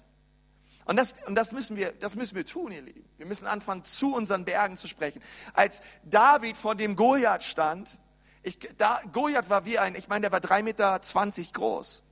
Und 0.85 0.97
das, 0.97 1.15
und 1.27 1.35
das, 1.35 1.51
müssen 1.51 1.75
wir, 1.75 1.91
das 1.93 2.15
müssen 2.15 2.35
wir 2.35 2.45
tun, 2.45 2.71
ihr 2.71 2.81
Lieben. 2.81 3.07
Wir 3.17 3.25
müssen 3.25 3.47
anfangen, 3.47 3.83
zu 3.83 4.15
unseren 4.15 4.45
Bergen 4.45 4.77
zu 4.77 4.87
sprechen. 4.87 5.21
Als 5.53 5.81
David 6.03 6.57
vor 6.57 6.75
dem 6.75 6.95
Goliath 6.95 7.43
stand, 7.43 7.99
ich, 8.43 8.57
da, 8.77 8.99
Goliath 9.11 9.49
war 9.49 9.65
wie 9.65 9.77
ein, 9.77 9.95
ich 9.95 10.07
meine, 10.07 10.21
der 10.21 10.31
war 10.31 10.39
drei 10.39 10.63
Meter 10.63 11.01
zwanzig 11.01 11.53
groß. 11.53 12.03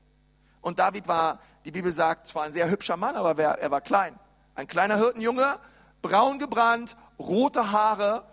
Und 0.62 0.78
David 0.78 1.08
war, 1.08 1.40
die 1.66 1.72
Bibel 1.72 1.92
sagt, 1.92 2.28
zwar 2.28 2.44
ein 2.44 2.52
sehr 2.52 2.70
hübscher 2.70 2.98
Mann, 2.98 3.16
aber 3.16 3.42
er 3.44 3.72
war 3.72 3.82
klein. 3.82 4.18
Ein 4.56 4.68
kleiner 4.68 4.98
Hirtenjunge, 4.98 5.60
braun 6.02 6.38
gebrannt, 6.38 6.96
rote 7.18 7.72
Haare, 7.72 8.26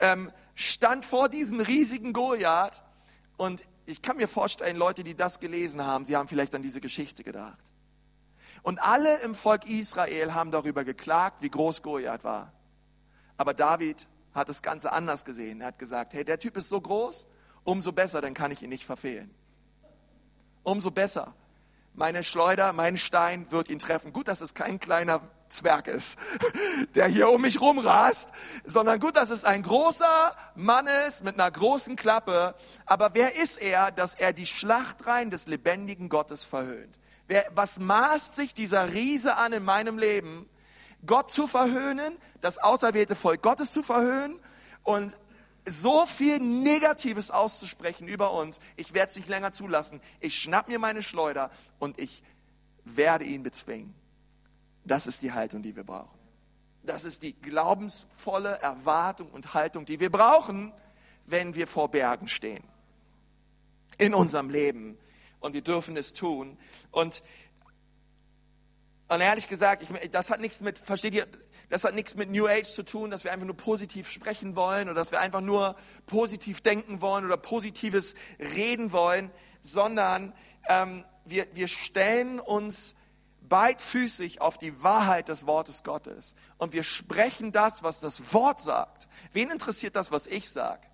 ähm, 0.00 0.32
stand 0.54 1.04
vor 1.04 1.28
diesem 1.28 1.60
riesigen 1.60 2.12
Goliath. 2.12 2.82
Und 3.36 3.64
ich 3.86 4.00
kann 4.00 4.16
mir 4.16 4.28
vorstellen, 4.28 4.76
Leute, 4.76 5.04
die 5.04 5.14
das 5.14 5.40
gelesen 5.40 5.84
haben, 5.84 6.04
sie 6.04 6.16
haben 6.16 6.28
vielleicht 6.28 6.54
an 6.54 6.62
diese 6.62 6.80
Geschichte 6.80 7.22
gedacht. 7.22 7.58
Und 8.64 8.82
alle 8.82 9.18
im 9.18 9.34
Volk 9.34 9.66
Israel 9.66 10.32
haben 10.32 10.50
darüber 10.50 10.84
geklagt, 10.84 11.42
wie 11.42 11.50
groß 11.50 11.82
Goliath 11.82 12.24
war. 12.24 12.50
Aber 13.36 13.52
David 13.52 14.08
hat 14.32 14.48
das 14.48 14.62
Ganze 14.62 14.90
anders 14.90 15.26
gesehen. 15.26 15.60
Er 15.60 15.66
hat 15.66 15.78
gesagt, 15.78 16.14
hey, 16.14 16.24
der 16.24 16.38
Typ 16.38 16.56
ist 16.56 16.70
so 16.70 16.80
groß, 16.80 17.26
umso 17.62 17.92
besser, 17.92 18.22
dann 18.22 18.32
kann 18.32 18.50
ich 18.50 18.62
ihn 18.62 18.70
nicht 18.70 18.86
verfehlen. 18.86 19.34
Umso 20.62 20.90
besser. 20.90 21.34
Meine 21.92 22.24
Schleuder, 22.24 22.72
mein 22.72 22.96
Stein 22.96 23.52
wird 23.52 23.68
ihn 23.68 23.78
treffen. 23.78 24.14
Gut, 24.14 24.28
das 24.28 24.40
ist 24.40 24.54
kein 24.54 24.80
kleiner 24.80 25.20
Zwerg 25.50 25.86
ist, 25.86 26.18
der 26.94 27.06
hier 27.06 27.28
um 27.28 27.42
mich 27.42 27.60
rumrast, 27.60 28.32
sondern 28.64 28.98
gut, 28.98 29.14
dass 29.14 29.28
es 29.28 29.44
ein 29.44 29.62
großer 29.62 30.34
Mann 30.54 30.86
ist 31.06 31.22
mit 31.22 31.38
einer 31.38 31.50
großen 31.50 31.96
Klappe. 31.96 32.54
Aber 32.86 33.10
wer 33.12 33.36
ist 33.36 33.58
er, 33.58 33.90
dass 33.90 34.14
er 34.14 34.32
die 34.32 34.46
Schlachtreihen 34.46 35.30
des 35.30 35.48
lebendigen 35.48 36.08
Gottes 36.08 36.44
verhöhnt? 36.44 36.98
Wer, 37.26 37.46
was 37.54 37.78
maßt 37.78 38.34
sich 38.34 38.54
dieser 38.54 38.92
Riese 38.92 39.36
an 39.36 39.52
in 39.52 39.64
meinem 39.64 39.98
Leben, 39.98 40.48
Gott 41.06 41.30
zu 41.30 41.46
verhöhnen, 41.46 42.16
das 42.40 42.58
auserwählte 42.58 43.14
Volk 43.14 43.42
Gottes 43.42 43.72
zu 43.72 43.82
verhöhnen 43.82 44.40
und 44.82 45.16
so 45.66 46.04
viel 46.04 46.38
Negatives 46.38 47.30
auszusprechen 47.30 48.06
über 48.08 48.32
uns, 48.32 48.60
ich 48.76 48.92
werde 48.92 49.10
es 49.10 49.16
nicht 49.16 49.28
länger 49.28 49.52
zulassen. 49.52 50.00
Ich 50.20 50.38
schnapp 50.38 50.68
mir 50.68 50.78
meine 50.78 51.02
Schleuder 51.02 51.50
und 51.78 51.98
ich 51.98 52.22
werde 52.84 53.24
ihn 53.24 53.42
bezwingen. 53.42 53.94
Das 54.84 55.06
ist 55.06 55.22
die 55.22 55.32
Haltung, 55.32 55.62
die 55.62 55.74
wir 55.74 55.84
brauchen. 55.84 56.18
Das 56.82 57.04
ist 57.04 57.22
die 57.22 57.32
glaubensvolle 57.32 58.58
Erwartung 58.60 59.30
und 59.30 59.54
Haltung, 59.54 59.86
die 59.86 60.00
wir 60.00 60.10
brauchen, 60.10 60.72
wenn 61.24 61.54
wir 61.54 61.66
vor 61.66 61.90
Bergen 61.90 62.28
stehen. 62.28 62.64
In 63.96 64.12
unserem 64.12 64.50
Leben. 64.50 64.98
Und 65.44 65.52
wir 65.52 65.60
dürfen 65.60 65.94
es 65.98 66.14
tun. 66.14 66.56
Und, 66.90 67.22
und 69.08 69.20
ehrlich 69.20 69.46
gesagt, 69.46 69.82
ich, 69.82 70.10
das 70.10 70.30
hat 70.30 70.40
nichts 70.40 70.62
mit, 70.62 70.78
versteht 70.78 71.12
ihr, 71.12 71.26
das 71.68 71.84
hat 71.84 71.94
nichts 71.94 72.14
mit 72.14 72.30
New 72.30 72.46
Age 72.46 72.66
zu 72.66 72.82
tun, 72.82 73.10
dass 73.10 73.24
wir 73.24 73.32
einfach 73.32 73.44
nur 73.44 73.56
positiv 73.56 74.08
sprechen 74.08 74.56
wollen 74.56 74.88
oder 74.88 74.94
dass 74.94 75.12
wir 75.12 75.20
einfach 75.20 75.42
nur 75.42 75.76
positiv 76.06 76.62
denken 76.62 77.02
wollen 77.02 77.26
oder 77.26 77.36
positives 77.36 78.14
reden 78.38 78.90
wollen, 78.92 79.30
sondern 79.60 80.32
ähm, 80.66 81.04
wir, 81.26 81.46
wir 81.52 81.68
stellen 81.68 82.40
uns 82.40 82.94
beidfüßig 83.42 84.40
auf 84.40 84.56
die 84.56 84.82
Wahrheit 84.82 85.28
des 85.28 85.46
Wortes 85.46 85.82
Gottes 85.82 86.36
und 86.56 86.72
wir 86.72 86.84
sprechen 86.84 87.52
das, 87.52 87.82
was 87.82 88.00
das 88.00 88.32
Wort 88.32 88.62
sagt. 88.62 89.08
Wen 89.30 89.50
interessiert 89.50 89.94
das, 89.94 90.10
was 90.10 90.26
ich 90.26 90.48
sage? 90.48 90.86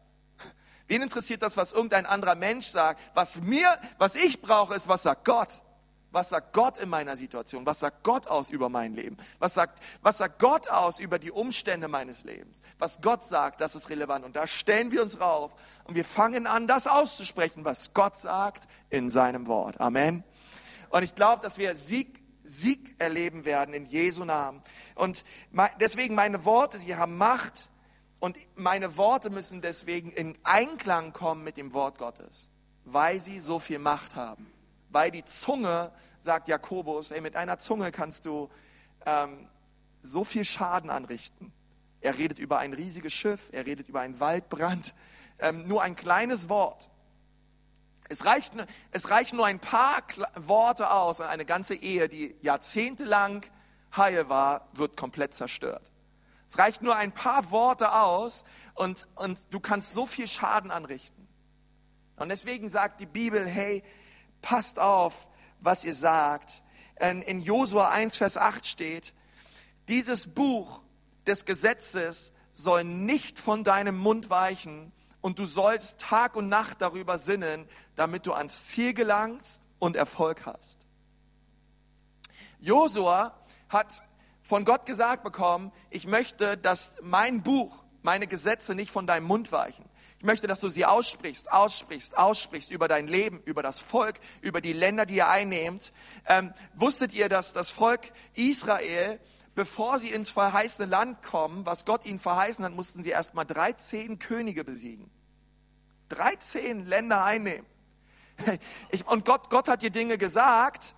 Wen 0.91 1.03
interessiert 1.03 1.41
das, 1.43 1.57
was 1.57 1.71
irgendein 1.73 2.05
anderer 2.05 2.35
Mensch 2.35 2.67
sagt? 2.67 3.01
Was 3.15 3.41
mir, 3.41 3.79
was 3.99 4.17
ich 4.17 4.43
brauche, 4.43 4.75
ist, 4.75 4.89
was 4.89 5.05
sagt 5.05 5.25
Gott? 5.25 5.63
Was 6.11 6.31
sagt 6.31 6.53
Gott 6.53 6.79
in 6.79 6.89
meiner 6.89 7.17
Situation? 7.17 7.65
Was 7.65 7.79
sagt 7.79 8.03
Gott 8.03 8.27
aus 8.27 8.51
über 8.51 8.69
mein 8.69 8.95
Leben? 8.95 9.17
Was 9.39 9.55
sagt, 9.55 9.79
was 10.03 10.19
sagt 10.19 10.41
Gott 10.41 10.69
aus 10.69 10.99
über 10.99 11.21
die 11.21 11.31
Umstände 11.31 11.87
meines 11.87 12.25
Lebens? 12.25 12.61
Was 12.81 13.01
Gott 13.01 13.23
sagt, 13.23 13.61
das 13.61 13.77
ist 13.77 13.89
relevant. 13.89 14.25
Und 14.25 14.35
da 14.35 14.49
stellen 14.49 14.91
wir 14.91 15.01
uns 15.01 15.21
rauf 15.21 15.55
und 15.85 15.95
wir 15.95 16.05
fangen 16.05 16.49
an, 16.49 16.67
das 16.67 16.89
auszusprechen, 16.89 17.65
was 17.65 17.95
Gott 17.95 18.17
sagt 18.17 18.67
in 18.89 19.11
seinem 19.11 19.47
Wort. 19.47 19.81
Amen. 19.81 20.25
Und 20.89 21.05
ich 21.05 21.15
glaube, 21.15 21.41
dass 21.41 21.57
wir 21.57 21.77
Sieg, 21.77 22.21
Sieg 22.43 22.97
erleben 22.99 23.45
werden 23.45 23.75
in 23.75 23.85
Jesu 23.85 24.25
Namen. 24.25 24.61
Und 24.97 25.25
deswegen 25.79 26.17
meine 26.17 26.45
Worte, 26.45 26.81
sie 26.81 26.97
haben 26.97 27.17
Macht 27.17 27.71
und 28.21 28.39
meine 28.55 28.97
Worte 28.97 29.31
müssen 29.31 29.61
deswegen 29.61 30.13
in 30.13 30.39
Einklang 30.45 31.13
kommen 31.13 31.43
mit 31.43 31.57
dem 31.57 31.73
Wort 31.73 31.99
Gottes, 31.99 32.51
weil 32.85 33.19
sie 33.19 33.41
so 33.41 33.59
viel 33.59 33.79
Macht 33.79 34.15
haben 34.15 34.47
weil 34.91 35.11
die 35.11 35.25
Zunge, 35.25 35.93
sagt 36.19 36.49
Jakobus, 36.49 37.11
ey, 37.11 37.21
mit 37.21 37.37
einer 37.37 37.59
Zunge 37.59 37.91
kannst 37.91 38.27
du 38.27 38.51
ähm, 39.07 39.49
so 40.03 40.25
viel 40.25 40.45
Schaden 40.45 40.91
anrichten. 40.91 41.53
Er 42.01 42.19
redet 42.19 42.39
über 42.39 42.59
ein 42.59 42.73
riesiges 42.73 43.13
Schiff, 43.13 43.51
er 43.53 43.67
redet 43.67 43.89
über 43.89 44.01
einen 44.01 44.21
Waldbrand. 44.21 44.95
Ähm, 45.39 45.67
nur 45.67 45.83
ein 45.83 45.97
kleines 45.97 46.49
Wort. 46.49 46.91
Es, 48.09 48.25
reicht, 48.25 48.55
es 48.91 49.11
reichen 49.11 49.37
nur 49.37 49.47
ein 49.47 49.61
paar 49.61 50.03
Worte 50.35 50.91
aus 50.91 51.21
und 51.21 51.27
eine 51.27 51.45
ganze 51.45 51.75
Ehe, 51.75 52.09
die 52.09 52.37
jahrzehntelang 52.43 53.47
heil 53.97 54.29
war, 54.29 54.69
wird 54.73 54.97
komplett 54.97 55.35
zerstört. 55.35 55.90
Es 56.51 56.59
reicht 56.59 56.83
nur 56.83 56.97
ein 56.97 57.13
paar 57.13 57.53
Worte 57.53 57.93
aus 57.93 58.45
und, 58.75 59.07
und 59.15 59.39
du 59.55 59.61
kannst 59.61 59.93
so 59.93 60.05
viel 60.05 60.27
Schaden 60.27 60.73
anrichten. 60.73 61.29
Und 62.17 62.29
deswegen 62.29 62.69
sagt 62.69 62.99
die 62.99 63.07
Bibel, 63.07 63.47
hey, 63.47 63.85
passt 64.43 64.81
auf, 64.81 65.29
was 65.61 65.85
ihr 65.85 65.95
sagt. 65.95 66.65
In 66.99 67.41
Josua 67.41 67.91
1, 67.91 68.17
Vers 68.17 68.37
8 68.37 68.67
steht, 68.67 69.15
dieses 69.89 70.27
Buch 70.27 70.83
des 71.25 71.45
Gesetzes 71.45 72.33
soll 72.53 72.83
nicht 72.83 73.39
von 73.39 73.63
deinem 73.63 73.97
Mund 73.97 74.29
weichen 74.29 74.91
und 75.21 75.39
du 75.39 75.47
sollst 75.47 76.01
Tag 76.01 76.35
und 76.35 76.49
Nacht 76.49 76.83
darüber 76.83 77.17
sinnen, 77.17 77.65
damit 77.95 78.27
du 78.27 78.33
ans 78.33 78.67
Ziel 78.67 78.93
gelangst 78.93 79.63
und 79.79 79.95
Erfolg 79.95 80.47
hast. 80.47 80.81
Josua 82.59 83.39
hat 83.69 84.03
von 84.51 84.65
Gott 84.65 84.85
gesagt 84.85 85.23
bekommen, 85.23 85.71
ich 85.91 86.09
möchte, 86.09 86.57
dass 86.57 86.95
mein 87.03 87.41
Buch, 87.45 87.85
meine 88.03 88.27
Gesetze 88.27 88.75
nicht 88.75 88.91
von 88.91 89.07
deinem 89.07 89.23
Mund 89.27 89.53
weichen. 89.53 89.85
Ich 90.19 90.25
möchte, 90.25 90.49
dass 90.49 90.59
du 90.59 90.69
sie 90.69 90.85
aussprichst, 90.85 91.53
aussprichst, 91.53 92.19
aussprichst 92.19 92.73
über 92.73 92.89
dein 92.89 93.07
Leben, 93.07 93.41
über 93.45 93.63
das 93.63 93.79
Volk, 93.79 94.19
über 94.41 94.61
die 94.61 94.73
Länder, 94.73 95.07
die 95.07 95.15
ihr 95.15 95.29
einnehmt. 95.29 95.93
Ähm, 96.27 96.53
wusstet 96.75 97.13
ihr, 97.13 97.29
dass 97.29 97.53
das 97.53 97.71
Volk 97.71 98.01
Israel, 98.35 99.21
bevor 99.55 100.01
sie 100.01 100.11
ins 100.11 100.31
verheißene 100.31 100.89
Land 100.89 101.23
kommen, 101.23 101.65
was 101.65 101.85
Gott 101.85 102.05
ihnen 102.05 102.19
verheißen 102.19 102.65
hat, 102.65 102.73
mussten 102.73 103.05
sie 103.05 103.11
erstmal 103.11 103.47
13 103.47 104.19
Könige 104.19 104.65
besiegen. 104.65 105.09
13 106.09 106.87
Länder 106.87 107.23
einnehmen. 107.23 107.67
Ich, 108.91 109.07
und 109.07 109.25
Gott, 109.25 109.49
Gott 109.49 109.69
hat 109.69 109.83
dir 109.83 109.91
Dinge 109.91 110.19
gesagt, 110.19 110.97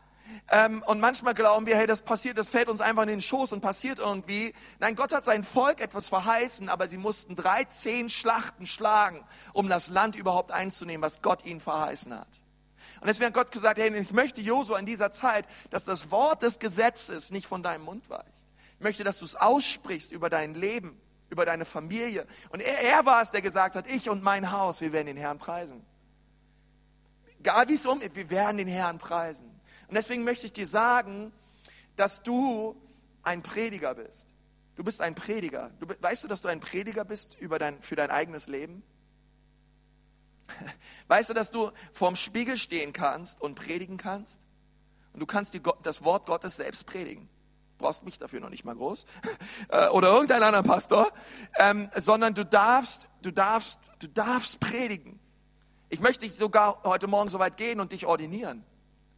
ähm, 0.51 0.83
und 0.87 1.01
manchmal 1.01 1.35
glauben 1.35 1.67
wir, 1.67 1.77
hey, 1.77 1.87
das 1.87 2.03
passiert, 2.03 2.39
das 2.39 2.49
fällt 2.49 2.69
uns 2.69 2.81
einfach 2.81 3.03
in 3.03 3.09
den 3.09 3.21
Schoß 3.21 3.53
und 3.53 3.61
passiert 3.61 3.99
irgendwie. 3.99 4.55
Nein, 4.79 4.97
Gott 4.97 5.13
hat 5.13 5.25
sein 5.25 5.45
Volk 5.45 5.81
etwas 5.81 6.09
verheißen, 6.09 6.69
aber 6.69 6.89
sie 6.89 6.99
mussten 6.99 7.37
13 7.37 8.09
Schlachten 8.09 8.67
schlagen, 8.67 9.25
um 9.53 9.69
das 9.69 9.89
Land 9.89 10.17
überhaupt 10.17 10.51
einzunehmen, 10.51 11.03
was 11.03 11.23
Gott 11.23 11.45
ihnen 11.45 11.61
verheißen 11.61 12.15
hat. 12.19 12.29
Und 13.01 13.07
deswegen 13.07 13.29
hat 13.29 13.35
Gott 13.35 13.51
gesagt, 13.51 13.79
hey, 13.79 13.95
ich 13.97 14.13
möchte 14.13 14.41
Josua 14.41 14.79
in 14.79 14.87
dieser 14.87 15.11
Zeit, 15.11 15.47
dass 15.71 15.85
das 15.85 16.11
Wort 16.11 16.43
des 16.43 16.59
Gesetzes 16.59 17.31
nicht 17.31 17.47
von 17.47 17.63
deinem 17.63 17.85
Mund 17.85 18.09
weicht. 18.11 18.27
Ich 18.79 18.85
möchte, 18.85 19.05
dass 19.05 19.19
du 19.19 19.25
es 19.25 19.37
aussprichst 19.37 20.13
über 20.13 20.29
dein 20.29 20.55
Leben, 20.55 21.01
über 21.31 21.45
deine 21.45 21.65
Familie. 21.65 22.27
Und 22.51 22.61
er, 22.61 22.81
er 22.81 23.07
war 23.07 23.23
es, 23.23 23.31
der 23.31 23.43
gesagt 23.43 23.75
hat, 23.75 23.87
ich 23.87 24.09
und 24.09 24.23
mein 24.23 24.53
Haus, 24.53 24.81
wir 24.81 24.93
werden 24.93 25.07
den 25.07 25.17
Herrn 25.17 25.39
preisen. 25.39 25.85
Egal 27.43 27.69
wie 27.69 27.75
es 27.75 27.87
um, 27.87 28.01
wir 28.01 28.31
werden 28.31 28.59
den 28.59 28.69
Herrn 28.69 28.99
preisen. 28.99 29.49
Und 29.89 29.97
deswegen 29.97 30.23
möchte 30.23 30.47
ich 30.47 30.53
dir 30.53 30.67
sagen, 30.67 31.33
dass 31.97 32.23
du 32.23 32.81
ein 33.25 33.43
Prediger 33.43 33.97
bist. 33.97 34.33
Du 34.77 34.85
bist 34.85 35.01
ein 35.01 35.17
Prediger. 35.17 35.73
Du, 35.81 35.89
weißt 36.01 36.23
du, 36.23 36.29
dass 36.29 36.41
du 36.41 36.47
ein 36.47 36.61
Prediger 36.61 37.05
bist 37.05 37.37
über 37.41 37.59
dein, 37.59 37.83
für 37.83 37.97
dein 37.97 38.13
eigenes 38.13 38.47
Leben? 38.47 38.85
Weißt 41.09 41.31
du, 41.31 41.35
dass 41.35 41.51
du 41.51 41.73
vorm 41.93 42.15
Spiegel 42.15 42.57
stehen 42.57 42.93
kannst 42.93 43.41
und 43.41 43.57
predigen 43.57 43.97
kannst? 43.97 44.41
Und 45.13 45.19
du 45.19 45.27
kannst 45.27 45.53
die, 45.53 45.61
das 45.83 46.05
Wort 46.05 46.27
Gottes 46.27 46.57
selbst 46.57 46.87
predigen. 46.87 47.29
Du 47.77 47.85
brauchst 47.85 48.05
mich 48.05 48.21
dafür 48.21 48.39
noch 48.39 48.51
nicht 48.51 48.65
mal 48.65 48.77
groß. 48.77 49.05
Äh, 49.69 49.89
oder 49.89 50.13
irgendeinen 50.13 50.45
anderen 50.45 50.67
Pastor. 50.67 51.11
Ähm, 51.57 51.91
sondern 51.97 52.35
du 52.35 52.45
darfst, 52.45 53.09
du 53.23 53.33
darfst, 53.33 53.81
du 53.99 54.07
darfst 54.07 54.61
predigen. 54.61 55.19
Ich 55.93 56.01
möchte 56.01 56.25
dich 56.25 56.35
sogar 56.35 56.83
heute 56.85 57.07
Morgen 57.07 57.29
so 57.29 57.39
weit 57.39 57.59
gehen 57.59 57.79
und 57.79 57.93
dich 57.93 58.07
ordinieren. 58.07 58.65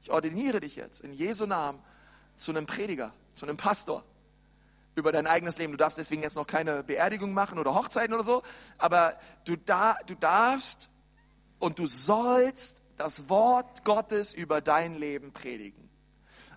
Ich 0.02 0.10
ordiniere 0.10 0.58
dich 0.58 0.74
jetzt 0.74 1.02
in 1.02 1.12
Jesu 1.12 1.46
Namen 1.46 1.80
zu 2.36 2.50
einem 2.50 2.66
Prediger, 2.66 3.12
zu 3.36 3.46
einem 3.46 3.56
Pastor 3.56 4.02
über 4.96 5.12
dein 5.12 5.28
eigenes 5.28 5.56
Leben. 5.56 5.70
Du 5.70 5.76
darfst 5.76 5.98
deswegen 5.98 6.22
jetzt 6.22 6.34
noch 6.34 6.48
keine 6.48 6.82
Beerdigung 6.82 7.32
machen 7.32 7.60
oder 7.60 7.76
Hochzeiten 7.76 8.12
oder 8.12 8.24
so, 8.24 8.42
aber 8.76 9.16
du, 9.44 9.54
da, 9.54 9.96
du 10.08 10.16
darfst 10.16 10.90
und 11.60 11.78
du 11.78 11.86
sollst 11.86 12.82
das 12.96 13.28
Wort 13.28 13.84
Gottes 13.84 14.34
über 14.34 14.60
dein 14.60 14.96
Leben 14.96 15.32
predigen. 15.32 15.88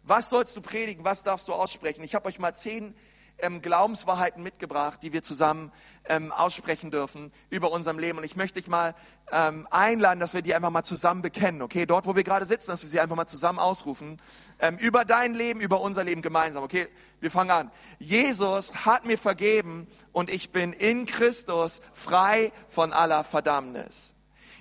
Was 0.02 0.32
sollst 0.32 0.58
du 0.58 0.62
predigen? 0.62 1.06
Was 1.06 1.22
darfst 1.22 1.48
du 1.48 1.54
aussprechen? 1.54 2.04
Ich 2.04 2.16
habe 2.16 2.28
euch 2.28 2.40
mal 2.40 2.56
zehn 2.56 2.96
ähm, 3.40 3.62
Glaubenswahrheiten 3.62 4.42
mitgebracht, 4.44 5.02
die 5.04 5.14
wir 5.14 5.24
zusammen 5.24 5.72
ähm, 6.06 6.32
aussprechen 6.32 6.92
dürfen 6.92 7.32
über 7.50 7.72
unserem 7.72 8.00
Leben. 8.00 8.18
Und 8.18 8.24
ich 8.24 8.36
möchte 8.36 8.60
dich 8.60 8.70
mal 8.70 8.96
ähm, 9.32 9.68
einladen, 9.72 10.20
dass 10.20 10.34
wir 10.34 10.42
die 10.42 10.56
einfach 10.56 10.70
mal 10.70 10.84
zusammen 10.84 11.22
bekennen, 11.22 11.62
okay? 11.62 11.86
Dort, 11.86 12.06
wo 12.06 12.16
wir 12.16 12.24
gerade 12.24 12.46
sitzen, 12.46 12.72
dass 12.72 12.84
wir 12.84 12.90
sie 12.90 13.00
einfach 13.00 13.16
mal 13.16 13.28
zusammen 13.28 13.60
ausrufen. 13.60 14.22
Ähm, 14.60 14.78
über 14.78 15.06
dein 15.06 15.34
Leben, 15.34 15.60
über 15.60 15.82
unser 15.82 16.04
Leben 16.04 16.22
gemeinsam, 16.22 16.64
okay? 16.64 16.88
Wir 17.20 17.32
fangen 17.32 17.52
an. 17.52 17.72
Jesus 18.00 18.86
hat 18.86 19.06
mir 19.06 19.18
vergeben 19.18 19.88
und 20.12 20.30
ich 20.30 20.52
bin 20.52 20.74
in 20.74 21.06
Christus 21.06 21.82
frei 21.94 22.52
von 22.68 22.94
aller 22.94 23.24
Verdammnis. 23.24 24.14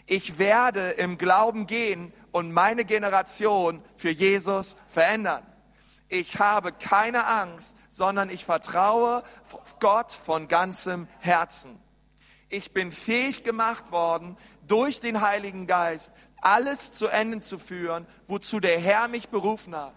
Ich 0.07 0.39
werde 0.39 0.91
im 0.91 1.19
Glauben 1.19 1.67
gehen 1.67 2.13
und 2.31 2.53
meine 2.53 2.85
Generation 2.85 3.83
für 3.97 4.11
Jesus 4.11 4.77
verändern. 4.87 5.45
Ich 6.09 6.39
habe 6.39 6.73
keine 6.73 7.27
Angst, 7.27 7.77
sondern 7.91 8.31
ich 8.31 8.45
vertraue 8.45 9.25
Gott 9.81 10.13
von 10.13 10.49
ganzem 10.49 11.09
Herzen. 11.19 11.81
Ich 12.49 12.73
bin 12.73 12.93
fähig 12.93 13.43
gemacht 13.43 13.91
worden, 13.91 14.37
durch 14.69 15.01
den 15.01 15.21
Heiligen 15.21 15.67
Geist 15.67 16.13
alles 16.41 16.93
zu 16.93 17.09
Ende 17.09 17.41
zu 17.41 17.59
führen, 17.59 18.07
wozu 18.27 18.61
der 18.61 18.79
Herr 18.79 19.09
mich 19.09 19.31
berufen 19.31 19.75
hat. 19.75 19.95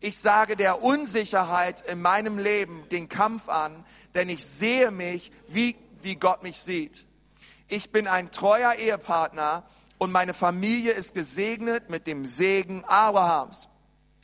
Ich 0.00 0.18
sage 0.18 0.56
der 0.56 0.82
Unsicherheit 0.82 1.82
in 1.82 2.00
meinem 2.00 2.38
Leben 2.38 2.88
den 2.90 3.08
Kampf 3.08 3.48
an, 3.48 3.84
denn 4.14 4.28
ich 4.28 4.44
sehe 4.46 4.90
mich, 4.90 5.32
wie, 5.48 5.76
wie 6.00 6.16
Gott 6.16 6.42
mich 6.42 6.60
sieht. 6.60 7.06
Ich 7.68 7.90
bin 7.90 8.06
ein 8.06 8.30
treuer 8.30 8.74
Ehepartner 8.74 9.64
und 9.98 10.12
meine 10.12 10.34
Familie 10.34 10.92
ist 10.92 11.14
gesegnet 11.14 11.90
mit 11.90 12.06
dem 12.06 12.24
Segen 12.24 12.84
Abrahams. 12.84 13.68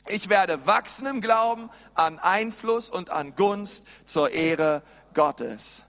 Ich 0.07 0.29
werde 0.29 0.65
wachsen 0.65 1.07
im 1.07 1.21
Glauben 1.21 1.69
an 1.93 2.19
Einfluss 2.19 2.91
und 2.91 3.09
an 3.09 3.35
Gunst 3.35 3.87
zur 4.05 4.31
Ehre 4.31 4.83
Gottes. 5.13 5.85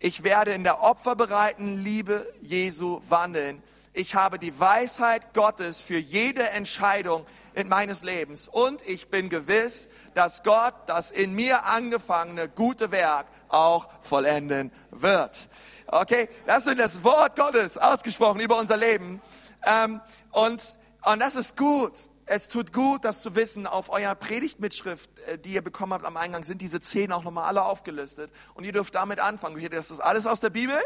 Ich 0.00 0.24
werde 0.24 0.52
in 0.52 0.64
der 0.64 0.82
opferbereiten 0.82 1.82
Liebe 1.82 2.32
Jesu 2.42 3.00
wandeln. 3.08 3.62
Ich 3.92 4.16
habe 4.16 4.40
die 4.40 4.58
Weisheit 4.58 5.34
Gottes 5.34 5.80
für 5.80 5.98
jede 5.98 6.48
Entscheidung 6.48 7.24
in 7.54 7.68
meines 7.68 8.02
Lebens. 8.02 8.48
Und 8.48 8.82
ich 8.82 9.08
bin 9.08 9.28
gewiss, 9.28 9.88
dass 10.14 10.42
Gott 10.42 10.74
das 10.86 11.12
in 11.12 11.32
mir 11.32 11.64
angefangene 11.64 12.48
gute 12.48 12.90
Werk 12.90 13.26
auch 13.48 13.88
vollenden 14.00 14.72
wird. 14.90 15.48
Okay, 15.86 16.28
das 16.44 16.66
ist 16.66 16.80
das 16.80 17.04
Wort 17.04 17.36
Gottes 17.36 17.78
ausgesprochen 17.78 18.40
über 18.40 18.58
unser 18.58 18.76
Leben. 18.76 19.22
Ähm, 19.64 20.00
und, 20.32 20.74
und 21.04 21.20
das 21.20 21.36
ist 21.36 21.56
gut. 21.56 22.10
Es 22.26 22.48
tut 22.48 22.72
gut, 22.72 23.04
das 23.04 23.20
zu 23.20 23.34
wissen. 23.34 23.66
Auf 23.66 23.90
eurer 23.90 24.14
Predigtmitschrift, 24.14 25.18
äh, 25.20 25.38
die 25.38 25.52
ihr 25.52 25.62
bekommen 25.62 25.92
habt 25.92 26.04
am 26.04 26.16
Eingang, 26.16 26.44
sind 26.44 26.62
diese 26.62 26.80
zehn 26.80 27.12
auch 27.12 27.22
nochmal 27.22 27.44
alle 27.44 27.64
aufgelistet. 27.64 28.32
Und 28.54 28.64
ihr 28.64 28.72
dürft 28.72 28.94
damit 28.94 29.20
anfangen. 29.20 29.60
Das 29.70 29.90
ist 29.90 30.00
alles 30.00 30.26
aus 30.26 30.40
der 30.40 30.50
Bibel. 30.50 30.76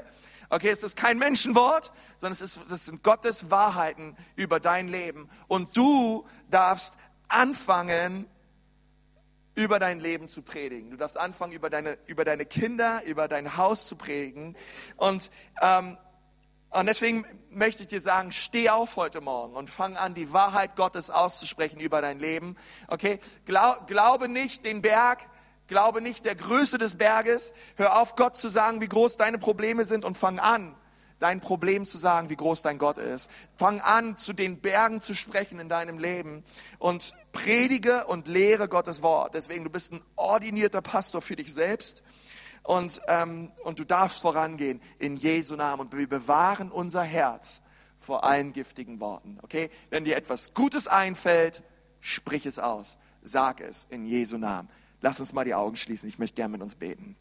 Okay, 0.51 0.71
es 0.71 0.83
ist 0.83 0.97
kein 0.97 1.19
Menschenwort, 1.19 1.93
sondern 2.17 2.33
es 2.33 2.41
ist, 2.41 2.61
das 2.69 2.87
sind 2.87 3.03
Gottes 3.03 3.51
Wahrheiten 3.51 4.17
über 4.35 4.61
dein 4.61 4.89
Leben. 4.89 5.29
Und 5.47 5.77
du 5.77 6.27
darfst 6.51 6.97
anfangen, 7.29 8.27
über 9.55 9.79
dein 9.79 10.01
Leben 10.01 10.29
zu 10.29 10.43
predigen. 10.43 10.91
Du 10.91 10.97
darfst 10.97 11.19
anfangen, 11.19 11.53
über 11.53 11.69
deine, 11.69 11.99
über 12.07 12.25
deine 12.25 12.47
Kinder, 12.47 13.03
über 13.05 13.27
dein 13.29 13.57
Haus 13.57 13.89
zu 13.89 13.97
predigen. 13.97 14.57
Und, 14.97 15.31
ähm, 15.61 15.99
und 16.71 16.87
deswegen 16.87 17.25
möchte 17.51 17.83
ich 17.83 17.89
dir 17.89 18.01
sagen, 18.01 18.31
steh 18.33 18.69
auf 18.69 18.97
heute 18.97 19.21
Morgen 19.21 19.55
und 19.55 19.71
fang 19.71 19.97
an, 19.97 20.15
die 20.15 20.33
Wahrheit 20.33 20.77
Gottes 20.77 21.11
auszusprechen 21.11 21.81
über 21.81 22.03
dein 22.03 22.19
Leben. 22.19 22.57
Okay? 22.89 23.21
Glaub, 23.47 23.87
glaube 23.87 24.29
nicht 24.29 24.65
den 24.65 24.83
Berg, 24.83 25.27
glaube 25.67 26.03
nicht 26.03 26.25
der 26.27 26.35
Größe 26.35 26.77
des 26.77 26.97
Berges. 26.97 27.55
Hör 27.77 28.01
auf, 28.01 28.17
Gott 28.17 28.37
zu 28.37 28.49
sagen, 28.49 28.81
wie 28.81 28.89
groß 28.89 29.17
deine 29.17 29.39
Probleme 29.39 29.85
sind 29.85 30.05
und 30.05 30.19
fang 30.19 30.39
an, 30.39 30.75
dein 31.21 31.41
Problem 31.41 31.87
zu 31.87 31.97
sagen, 31.97 32.29
wie 32.29 32.37
groß 32.37 32.61
dein 32.61 32.77
Gott 32.77 32.99
ist. 32.99 33.31
Fang 33.57 33.81
an, 33.81 34.19
zu 34.19 34.35
den 34.35 34.61
Bergen 34.61 35.01
zu 35.01 35.15
sprechen 35.15 35.61
in 35.61 35.71
deinem 35.71 35.99
Leben 35.99 36.45
und 36.79 37.15
predige 37.33 38.07
und 38.07 38.29
lehre 38.29 38.69
Gottes 38.69 39.03
Wort. 39.03 39.33
Deswegen, 39.33 39.65
du 39.65 39.71
bist 39.71 39.93
ein 39.93 40.03
ordinierter 40.17 40.83
Pastor 40.83 41.23
für 41.23 41.35
dich 41.35 41.53
selbst 41.55 42.03
und, 42.69 43.01
ähm, 43.09 43.51
und 43.65 43.79
du 43.79 43.85
darfst 43.85 44.21
vorangehen 44.21 44.83
in 44.99 45.17
Jesu 45.17 45.57
Namen 45.57 45.81
und 45.81 45.97
wir 45.97 46.07
bewahren 46.07 46.71
unser 46.71 47.03
Herz 47.03 47.63
vor 47.99 48.25
allen 48.25 48.53
giftigen 48.53 49.01
Worten. 49.01 49.39
Okay? 49.41 49.71
Wenn 49.89 50.05
dir 50.05 50.17
etwas 50.17 50.53
Gutes 50.53 50.87
einfällt, 50.87 51.63
sprich 52.01 52.45
es 52.45 52.59
aus. 52.59 52.99
Sag 53.23 53.63
es 53.63 53.87
in 53.89 54.05
Jesu 54.05 54.37
Namen. 54.37 54.69
Lass 55.01 55.19
uns 55.19 55.33
mal 55.33 55.47
die 55.47 55.55
Augen 55.55 55.77
schließen. 55.77 56.11
Ich 56.11 56.19
möchte 56.19 56.37
gerne 56.37 56.53
mit 56.53 56.63
uns 56.63 56.75
beten. 56.75 57.17